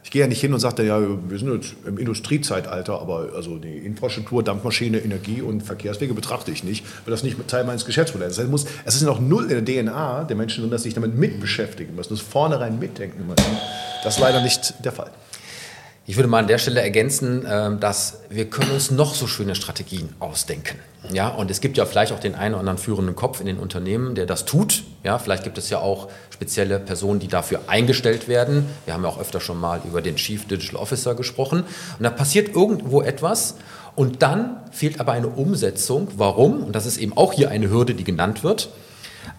[0.04, 3.58] Ich gehe ja nicht hin und sage, ja, wir sind jetzt im Industriezeitalter, aber also
[3.58, 8.38] die Infrastruktur, Dampfmaschine, Energie und Verkehrswege betrachte ich nicht, weil das nicht Teil meines Geschäftsmodells
[8.38, 8.50] ist.
[8.50, 11.16] Muss, es ist noch null in der DNA der Menschen drin, dass sie sich damit
[11.16, 13.58] mitbeschäftigen müssen, das vornherein mitdenken müssen.
[14.04, 15.12] Das ist leider nicht der Fall.
[16.10, 19.54] Ich würde mal an der Stelle ergänzen, ähm, dass wir können uns noch so schöne
[19.54, 20.80] Strategien ausdenken.
[21.12, 23.60] Ja, und es gibt ja vielleicht auch den einen oder anderen führenden Kopf in den
[23.60, 24.86] Unternehmen, der das tut.
[25.04, 28.66] Ja, vielleicht gibt es ja auch spezielle Personen, die dafür eingestellt werden.
[28.86, 31.60] Wir haben ja auch öfter schon mal über den Chief Digital Officer gesprochen.
[31.60, 33.58] Und da passiert irgendwo etwas
[33.96, 36.08] und dann fehlt aber eine Umsetzung.
[36.18, 36.64] Warum?
[36.64, 38.70] Und das ist eben auch hier eine Hürde, die genannt wird.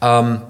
[0.01, 0.43] Ähm,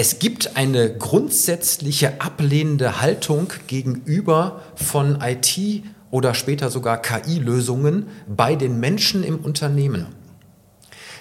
[0.00, 5.82] es gibt eine grundsätzliche ablehnende Haltung gegenüber von IT
[6.12, 10.06] oder später sogar KI-Lösungen bei den Menschen im Unternehmen.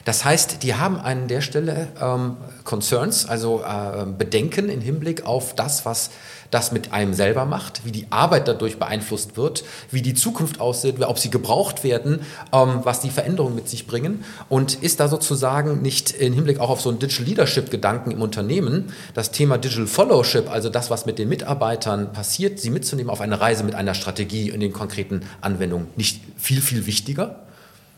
[0.07, 5.53] Das heißt, die haben an der Stelle ähm, Concerns, also äh, Bedenken im Hinblick auf
[5.53, 6.11] das, was
[6.49, 11.03] das mit einem selber macht, wie die Arbeit dadurch beeinflusst wird, wie die Zukunft aussieht,
[11.03, 12.21] ob sie gebraucht werden,
[12.53, 16.69] ähm, was die Veränderungen mit sich bringen und ist da sozusagen nicht im Hinblick auch
[16.69, 21.05] auf so einen Digital Leadership Gedanken im Unternehmen das Thema Digital Followship, also das, was
[21.05, 25.23] mit den Mitarbeitern passiert, sie mitzunehmen auf eine Reise mit einer Strategie in den konkreten
[25.41, 27.46] Anwendungen nicht viel, viel wichtiger?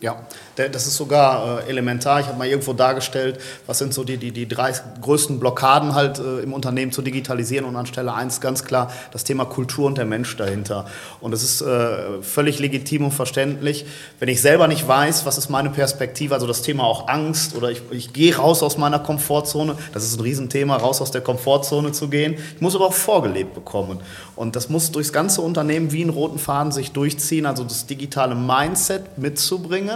[0.01, 0.15] Ja,
[0.55, 2.21] das ist sogar äh, elementar.
[2.21, 3.37] Ich habe mal irgendwo dargestellt,
[3.67, 4.71] was sind so die, die, die drei
[5.01, 9.43] größten Blockaden halt äh, im Unternehmen zu digitalisieren und anstelle eins ganz klar das Thema
[9.43, 10.85] Kultur und der Mensch dahinter.
[11.19, 13.85] Und es ist äh, völlig legitim und verständlich,
[14.19, 17.69] wenn ich selber nicht weiß, was ist meine Perspektive, also das Thema auch Angst oder
[17.69, 21.91] ich, ich gehe raus aus meiner Komfortzone, das ist ein Riesenthema, raus aus der Komfortzone
[21.91, 22.35] zu gehen.
[22.55, 23.99] Ich muss aber auch vorgelebt bekommen.
[24.37, 28.35] Und das muss durchs ganze Unternehmen wie einen roten Faden sich durchziehen, also das digitale
[28.35, 29.88] Mindset mitzubringen,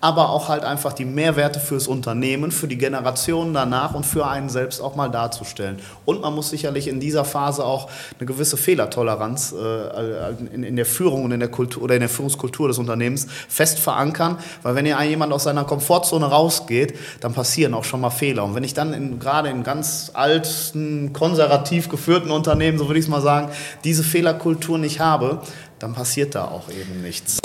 [0.00, 4.48] aber auch halt einfach die Mehrwerte fürs Unternehmen, für die Generationen danach und für einen
[4.48, 5.78] selbst auch mal darzustellen.
[6.04, 10.86] Und man muss sicherlich in dieser Phase auch eine gewisse Fehlertoleranz äh, in, in, der
[10.86, 14.86] Führung und in der Kultur oder in der Führungskultur des Unternehmens fest verankern, weil wenn
[14.86, 18.44] ja jemand aus seiner Komfortzone rausgeht, dann passieren auch schon mal Fehler.
[18.44, 23.06] Und wenn ich dann in, gerade in ganz alten, konservativ geführten Unternehmen, so würde ich
[23.06, 23.50] es mal sagen,
[23.84, 25.40] diese Fehlerkultur nicht habe,
[25.78, 27.38] dann passiert da auch eben nichts.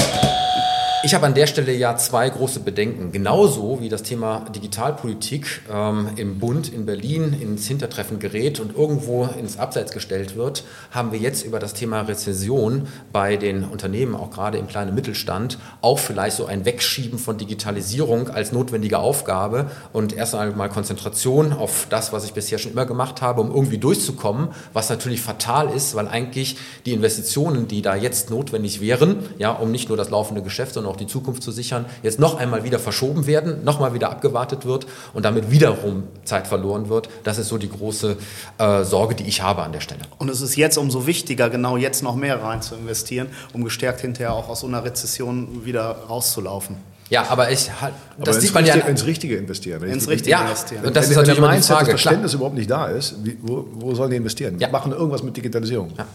[1.05, 3.11] Ich habe an der Stelle ja zwei große Bedenken.
[3.11, 9.25] Genauso wie das Thema Digitalpolitik ähm, im Bund in Berlin ins Hintertreffen gerät und irgendwo
[9.37, 14.31] ins Abseits gestellt wird, haben wir jetzt über das Thema Rezession bei den Unternehmen, auch
[14.31, 20.15] gerade im kleinen Mittelstand, auch vielleicht so ein Wegschieben von Digitalisierung als notwendige Aufgabe und
[20.15, 24.47] erst einmal Konzentration auf das, was ich bisher schon immer gemacht habe, um irgendwie durchzukommen,
[24.71, 29.69] was natürlich fatal ist, weil eigentlich die Investitionen, die da jetzt notwendig wären, ja, um
[29.69, 32.79] nicht nur das laufende Geschäft, sondern auch die Zukunft zu sichern, jetzt noch einmal wieder
[32.79, 37.09] verschoben werden, noch mal wieder abgewartet wird und damit wiederum Zeit verloren wird.
[37.23, 38.17] Das ist so die große
[38.59, 40.01] äh, Sorge, die ich habe an der Stelle.
[40.19, 44.01] Und es ist jetzt umso wichtiger, genau jetzt noch mehr rein zu investieren, um gestärkt
[44.01, 46.77] hinterher auch aus so einer Rezession wieder rauszulaufen.
[47.09, 49.83] Ja, aber ich halt, das sieht man Richtige, ja ins Richtige investieren.
[49.83, 50.85] Ins Richtige ja, investieren.
[50.85, 53.37] Und das wenn, ist natürlich wenn der Mindset, das Verständnis überhaupt nicht da ist, wie,
[53.41, 54.57] wo, wo sollen die investieren?
[54.59, 54.69] Ja.
[54.69, 55.91] Machen irgendwas mit Digitalisierung.
[55.97, 56.07] Ja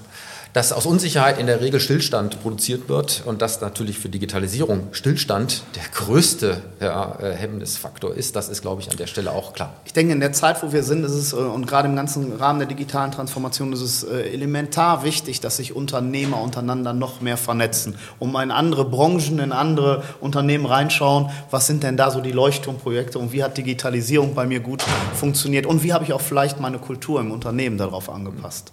[0.52, 5.62] dass aus Unsicherheit in der Regel Stillstand produziert wird und dass natürlich für Digitalisierung Stillstand
[5.74, 9.74] der größte ja, äh, Hemmnisfaktor ist, das ist, glaube ich, an der Stelle auch klar.
[9.84, 12.32] Ich denke, in der Zeit, wo wir sind, ist es, äh, und gerade im ganzen
[12.36, 17.36] Rahmen der digitalen Transformation, ist es äh, elementar wichtig, dass sich Unternehmer untereinander noch mehr
[17.36, 22.32] vernetzen, um in andere Branchen, in andere Unternehmen reinschauen, was sind denn da so die
[22.32, 24.82] Leuchtturmprojekte und wie hat Digitalisierung bei mir gut
[25.14, 28.72] funktioniert und wie habe ich auch vielleicht meine Kultur im Unternehmen darauf angepasst.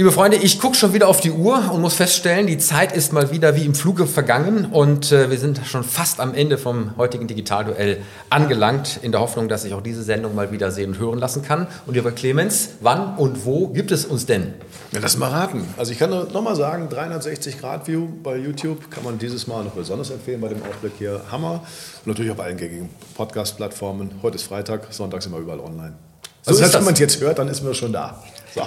[0.00, 3.12] Liebe Freunde, ich gucke schon wieder auf die Uhr und muss feststellen, die Zeit ist
[3.12, 6.96] mal wieder wie im Fluge vergangen und äh, wir sind schon fast am Ende vom
[6.96, 11.00] heutigen Digitalduell angelangt, in der Hoffnung, dass ich auch diese Sendung mal wieder sehen und
[11.00, 11.66] hören lassen kann.
[11.84, 14.54] Und lieber Clemens, wann und wo gibt es uns denn?
[14.92, 15.66] Ja, lass mal raten.
[15.76, 19.72] Also ich kann nur noch mal sagen, 360-Grad-View bei YouTube kann man dieses Mal noch
[19.72, 21.22] besonders empfehlen bei dem Ausblick hier.
[21.32, 21.54] Hammer.
[22.04, 24.12] Und natürlich auf allen gängigen Podcast-Plattformen.
[24.22, 25.94] Heute ist Freitag, Sonntag sind wir überall online.
[26.46, 28.22] Also so das heißt, wenn man es jetzt hört, dann ist man schon da.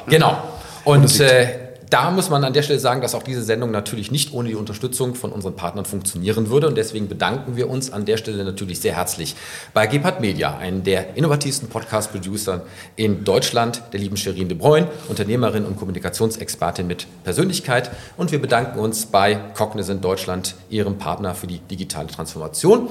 [0.07, 0.37] Genau.
[0.83, 4.33] Und äh, da muss man an der Stelle sagen, dass auch diese Sendung natürlich nicht
[4.33, 6.67] ohne die Unterstützung von unseren Partnern funktionieren würde.
[6.67, 9.35] Und deswegen bedanken wir uns an der Stelle natürlich sehr herzlich
[9.73, 12.61] bei Gebhard Media, einem der innovativsten Podcast-Producer
[12.95, 17.91] in Deutschland, der lieben Sherin de Bruyne, Unternehmerin und Kommunikationsexpertin mit Persönlichkeit.
[18.15, 22.87] Und wir bedanken uns bei Cognizant Deutschland, ihrem Partner für die digitale Transformation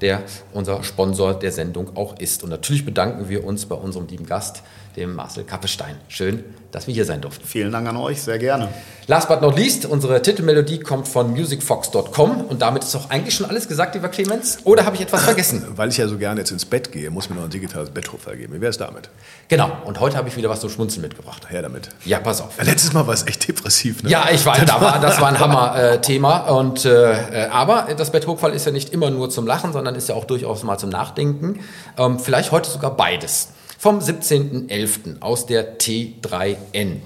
[0.00, 0.22] der
[0.52, 2.42] unser Sponsor der Sendung auch ist.
[2.42, 4.62] Und natürlich bedanken wir uns bei unserem lieben Gast,
[4.96, 5.96] dem Marcel Kappestein.
[6.08, 7.44] Schön, dass wir hier sein durften.
[7.46, 8.68] Vielen Dank an euch, sehr gerne.
[9.06, 13.46] Last but not least, unsere Titelmelodie kommt von musicfox.com und damit ist auch eigentlich schon
[13.46, 14.58] alles gesagt, lieber Clemens.
[14.64, 15.64] Oder habe ich etwas vergessen?
[15.76, 18.34] Weil ich ja so gerne jetzt ins Bett gehe, muss mir noch ein digitales Betthofer
[18.36, 18.54] geben.
[18.54, 19.10] Wie wäre es damit?
[19.48, 21.50] Genau, und heute habe ich wieder was zum Schmunzeln mitgebracht.
[21.50, 21.90] Her damit.
[22.04, 22.62] Ja, pass auf.
[22.62, 24.02] Letztes Mal war es echt depressiv.
[24.02, 24.10] Ne?
[24.10, 26.46] Ja, ich weiß, war, das war ein Hammer-Thema.
[26.84, 30.14] Äh, äh, aber das Betthochfall ist ja nicht immer nur zum Lachen, sondern ist ja
[30.14, 31.60] auch durchaus mal zum Nachdenken.
[31.98, 35.20] Ähm, vielleicht heute sogar beides vom 17.11.
[35.20, 37.00] aus der T3N.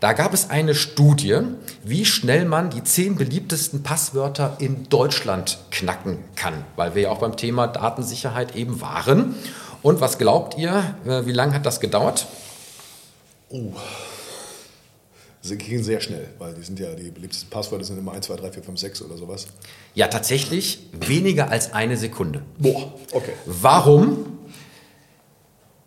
[0.00, 1.38] Da gab es eine Studie,
[1.82, 7.20] wie schnell man die zehn beliebtesten Passwörter in Deutschland knacken kann, weil wir ja auch
[7.20, 9.36] beim Thema Datensicherheit eben waren.
[9.82, 12.26] Und was glaubt ihr, äh, wie lange hat das gedauert?
[13.48, 13.72] Oh.
[15.46, 18.36] Sie gehen sehr schnell, weil die sind ja die beliebtesten Passwörter sind immer 1, 2,
[18.36, 19.46] 3, 4, 5, 6 oder sowas.
[19.94, 22.40] Ja, tatsächlich weniger als eine Sekunde.
[22.56, 23.34] Boah, okay.
[23.44, 24.38] Warum?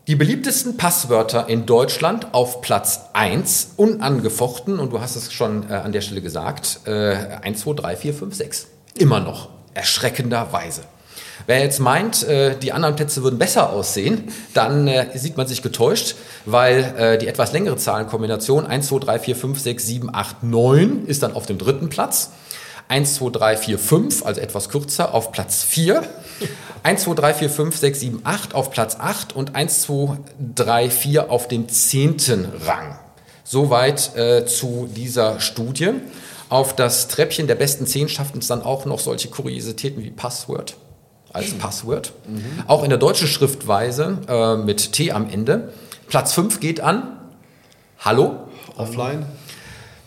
[0.05, 5.73] Die beliebtesten Passwörter in Deutschland auf Platz 1, unangefochten, und du hast es schon äh,
[5.73, 8.67] an der Stelle gesagt, äh, 1, 2, 3, 4, 5, 6.
[8.99, 10.83] Immer noch, erschreckenderweise.
[11.45, 15.61] Wer jetzt meint, äh, die anderen Plätze würden besser aussehen, dann äh, sieht man sich
[15.61, 16.15] getäuscht,
[16.45, 21.05] weil äh, die etwas längere Zahlenkombination 1, 2, 3, 4, 5, 6, 7, 8, 9
[21.05, 22.31] ist dann auf dem dritten Platz.
[22.89, 26.03] 1, 2, 3, 4, 5, also etwas kürzer, auf Platz 4.
[26.83, 30.17] 1, 2, 3, 4, 5, 6, 7, 8 auf Platz 8 und 1, 2,
[30.55, 32.47] 3, 4 auf dem 10.
[32.65, 32.97] Rang.
[33.43, 35.91] Soweit äh, zu dieser Studie.
[36.49, 40.77] Auf das Treppchen der besten 10 schafften es dann auch noch solche Kuriositäten wie Password
[41.33, 42.13] als Passwort.
[42.27, 42.63] Mhm.
[42.67, 45.73] Auch in der deutschen Schriftweise äh, mit T am Ende.
[46.07, 47.17] Platz 5 geht an
[47.99, 48.47] Hallo.
[48.77, 49.25] Offline.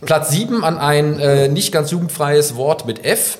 [0.02, 3.38] Platz 7 an ein äh, nicht ganz jugendfreies Wort mit F.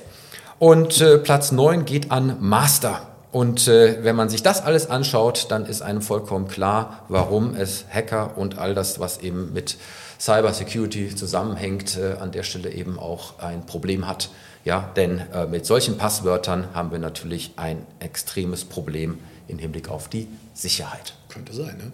[0.59, 3.03] Und äh, Platz 9 geht an Master.
[3.33, 7.85] Und äh, wenn man sich das alles anschaut, dann ist einem vollkommen klar, warum es
[7.89, 9.77] Hacker und all das, was eben mit
[10.19, 14.31] Cyber Security zusammenhängt, äh, an der Stelle eben auch ein Problem hat.
[14.65, 20.09] Ja, denn äh, mit solchen Passwörtern haben wir natürlich ein extremes Problem im Hinblick auf
[20.09, 21.15] die Sicherheit.
[21.29, 21.93] Könnte sein, ne?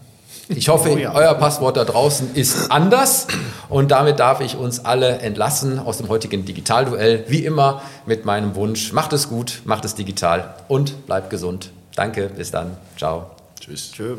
[0.49, 1.14] Ich hoffe, oh ja.
[1.14, 3.27] euer Passwort da draußen ist anders.
[3.69, 7.25] Und damit darf ich uns alle entlassen aus dem heutigen Digitalduell.
[7.29, 11.71] Wie immer mit meinem Wunsch, macht es gut, macht es digital und bleibt gesund.
[11.95, 12.77] Danke, bis dann.
[12.97, 13.31] Ciao.
[13.61, 13.93] Tschüss.
[13.93, 14.19] Tschüss.